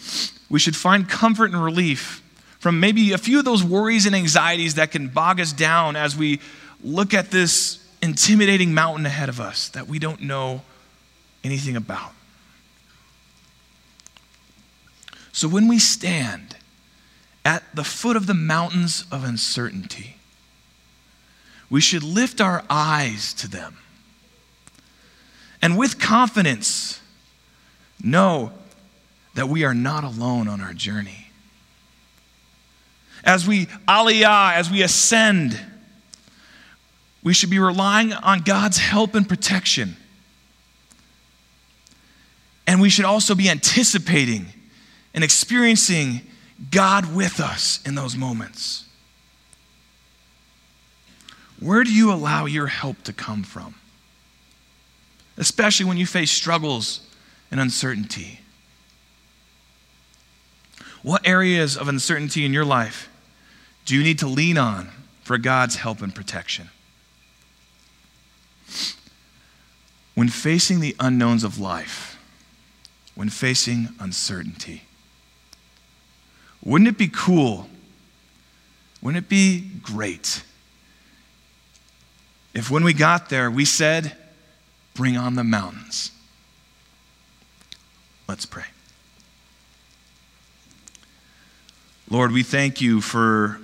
we 0.49 0.59
should 0.59 0.75
find 0.75 1.07
comfort 1.07 1.51
and 1.51 1.63
relief 1.63 2.21
from 2.59 2.79
maybe 2.79 3.11
a 3.11 3.17
few 3.17 3.39
of 3.39 3.45
those 3.45 3.63
worries 3.63 4.07
and 4.07 4.15
anxieties 4.15 4.75
that 4.75 4.91
can 4.91 5.07
bog 5.07 5.39
us 5.39 5.53
down 5.53 5.95
as 5.95 6.17
we 6.17 6.39
look 6.83 7.13
at 7.13 7.31
this 7.31 7.79
intimidating 8.01 8.73
mountain 8.73 9.05
ahead 9.05 9.29
of 9.29 9.39
us 9.39 9.69
that 9.69 9.87
we 9.87 9.97
don't 9.97 10.21
know 10.21 10.61
anything 11.43 11.75
about. 11.75 12.11
So 15.31 15.47
when 15.47 15.67
we 15.67 15.79
stand 15.79 16.57
at 17.45 17.63
the 17.75 17.83
foot 17.83 18.15
of 18.15 18.27
the 18.27 18.33
mountains 18.33 19.05
of 19.11 19.23
uncertainty, 19.23 20.17
we 21.69 21.81
should 21.81 22.03
lift 22.03 22.39
our 22.39 22.63
eyes 22.69 23.33
to 23.35 23.47
them. 23.47 23.77
And 25.61 25.77
with 25.77 25.97
confidence, 25.97 27.01
know 28.03 28.51
that 29.33 29.49
we 29.49 29.63
are 29.63 29.73
not 29.73 30.03
alone 30.03 30.47
on 30.47 30.61
our 30.61 30.73
journey. 30.73 31.31
As 33.23 33.47
we 33.47 33.67
aliyah, 33.87 34.53
as 34.53 34.69
we 34.69 34.83
ascend, 34.83 35.59
we 37.23 37.33
should 37.33 37.49
be 37.49 37.59
relying 37.59 38.13
on 38.13 38.41
God's 38.41 38.77
help 38.77 39.15
and 39.15 39.27
protection. 39.27 39.95
And 42.67 42.81
we 42.81 42.89
should 42.89 43.05
also 43.05 43.35
be 43.35 43.49
anticipating 43.49 44.47
and 45.13 45.23
experiencing 45.23 46.21
God 46.71 47.13
with 47.13 47.39
us 47.39 47.79
in 47.85 47.95
those 47.95 48.15
moments. 48.15 48.85
Where 51.59 51.83
do 51.83 51.93
you 51.93 52.11
allow 52.11 52.45
your 52.45 52.67
help 52.67 53.03
to 53.03 53.13
come 53.13 53.43
from? 53.43 53.75
Especially 55.37 55.85
when 55.85 55.97
you 55.97 56.05
face 56.05 56.31
struggles 56.31 57.07
and 57.51 57.59
uncertainty. 57.59 58.41
What 61.03 61.25
areas 61.27 61.77
of 61.77 61.87
uncertainty 61.87 62.45
in 62.45 62.53
your 62.53 62.65
life 62.65 63.09
do 63.85 63.95
you 63.95 64.03
need 64.03 64.19
to 64.19 64.27
lean 64.27 64.57
on 64.57 64.89
for 65.23 65.37
God's 65.37 65.77
help 65.77 66.01
and 66.01 66.13
protection? 66.13 66.69
When 70.15 70.29
facing 70.29 70.79
the 70.79 70.95
unknowns 70.99 71.43
of 71.43 71.59
life, 71.59 72.17
when 73.15 73.29
facing 73.29 73.89
uncertainty, 73.99 74.83
wouldn't 76.63 76.87
it 76.87 76.97
be 76.97 77.07
cool? 77.07 77.67
Wouldn't 79.01 79.25
it 79.25 79.29
be 79.29 79.69
great 79.81 80.43
if 82.53 82.69
when 82.69 82.83
we 82.83 82.93
got 82.93 83.29
there 83.29 83.49
we 83.49 83.65
said, 83.65 84.15
Bring 84.93 85.17
on 85.17 85.33
the 85.33 85.43
mountains? 85.43 86.11
Let's 88.27 88.45
pray. 88.45 88.65
Lord, 92.09 92.31
we 92.31 92.43
thank 92.43 92.79
you 92.79 93.01
for 93.01 93.59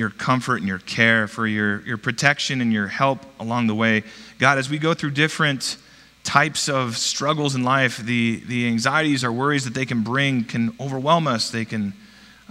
your 0.00 0.10
comfort 0.10 0.56
and 0.56 0.66
your 0.66 0.80
care, 0.80 1.28
for 1.28 1.46
your, 1.46 1.82
your 1.82 1.96
protection 1.96 2.60
and 2.60 2.72
your 2.72 2.88
help 2.88 3.20
along 3.38 3.68
the 3.68 3.74
way. 3.74 4.02
God, 4.38 4.58
as 4.58 4.68
we 4.68 4.78
go 4.78 4.94
through 4.94 5.12
different 5.12 5.76
types 6.24 6.68
of 6.68 6.96
struggles 6.96 7.54
in 7.54 7.62
life, 7.62 7.98
the, 7.98 8.42
the 8.46 8.66
anxieties 8.66 9.22
or 9.22 9.30
worries 9.30 9.64
that 9.64 9.74
they 9.74 9.86
can 9.86 10.02
bring 10.02 10.44
can 10.44 10.74
overwhelm 10.80 11.26
us. 11.26 11.50
They 11.50 11.64
can 11.64 11.92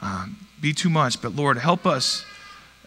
um, 0.02 0.38
be 0.62 0.74
too 0.74 0.90
much. 0.90 1.22
But 1.22 1.36
Lord, 1.36 1.58
help 1.58 1.86
us 1.86 2.26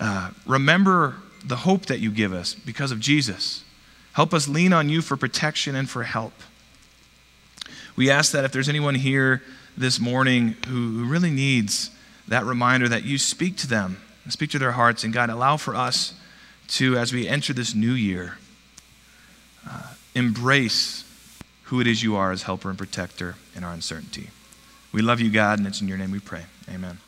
uh, 0.01 0.31
remember 0.47 1.17
the 1.45 1.57
hope 1.57 1.87
that 1.87 2.01
you 2.01 2.11
give 2.11 2.33
us 2.33 2.55
because 2.55 2.91
of 2.91 3.01
Jesus. 3.01 3.65
Help 4.13 4.35
us 4.35 4.49
lean 4.49 4.73
on 4.73 4.89
you 4.89 5.03
for 5.03 5.17
protection 5.17 5.75
and 5.75 5.89
for 5.89 6.05
help. 6.05 6.33
We 7.97 8.11
ask 8.11 8.33
that 8.33 8.45
if 8.45 8.53
there's 8.53 8.69
anyone 8.69 8.95
here 8.95 9.43
this 9.77 10.01
morning 10.01 10.57
who, 10.67 10.99
who 10.99 11.05
really 11.05 11.31
needs 11.31 11.91
that 12.29 12.45
reminder 12.45 12.89
that 12.89 13.05
you 13.05 13.19
speak 13.19 13.57
to 13.59 13.67
them, 13.67 14.01
speak 14.31 14.51
to 14.51 14.59
their 14.59 14.73
hearts, 14.73 15.05
and 15.05 15.13
God, 15.13 15.31
allow 15.31 15.57
for 15.57 15.75
us 15.75 16.15
to, 16.69 16.97
as 16.97 17.13
we 17.13 17.27
enter 17.27 17.53
this 17.53 17.75
new 17.75 17.93
year, 17.93 18.39
uh, 19.69 19.95
embrace 20.15 21.05
who 21.65 21.81
it 21.81 21.87
is 21.87 22.03
you 22.03 22.17
are 22.17 22.33
as 22.33 22.43
helper 22.43 22.69
and 22.69 22.79
protector 22.79 23.37
in 23.57 23.65
our 23.65 23.73
uncertainty. 23.73 24.29
We 24.93 25.03
love 25.03 25.21
you, 25.21 25.31
God, 25.31 25.59
and 25.59 25.67
it's 25.67 25.81
in 25.81 25.89
your 25.89 25.99
name 25.99 26.11
we 26.11 26.21
pray. 26.21 26.45
Amen. 26.73 26.99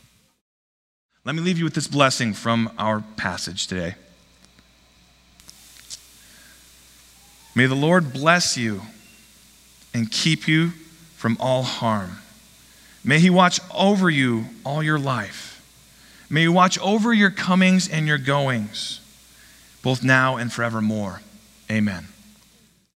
Let 1.25 1.35
me 1.35 1.43
leave 1.43 1.59
you 1.59 1.65
with 1.65 1.75
this 1.75 1.87
blessing 1.87 2.33
from 2.33 2.71
our 2.79 3.01
passage 3.17 3.67
today. 3.67 3.95
May 7.55 7.67
the 7.67 7.75
Lord 7.75 8.13
bless 8.13 8.57
you 8.57 8.83
and 9.93 10.11
keep 10.11 10.49
you 10.49 10.71
from 11.17 11.37
all 11.39 11.63
harm. 11.63 12.19
May 13.05 13.21
He 13.21 13.31
watch 13.31 13.61
over 13.75 14.11
you 14.11 14.47
all 14.65 14.83
your 14.83 14.99
life. 14.99 15.54
May 16.31 16.43
you 16.43 16.53
watch 16.53 16.79
over 16.79 17.13
your 17.13 17.31
comings 17.31 17.89
and 17.89 18.07
your 18.07 18.19
goings, 18.19 19.01
both 19.83 20.03
now 20.03 20.37
and 20.37 20.53
forevermore. 20.53 21.21
Amen. 21.71 22.09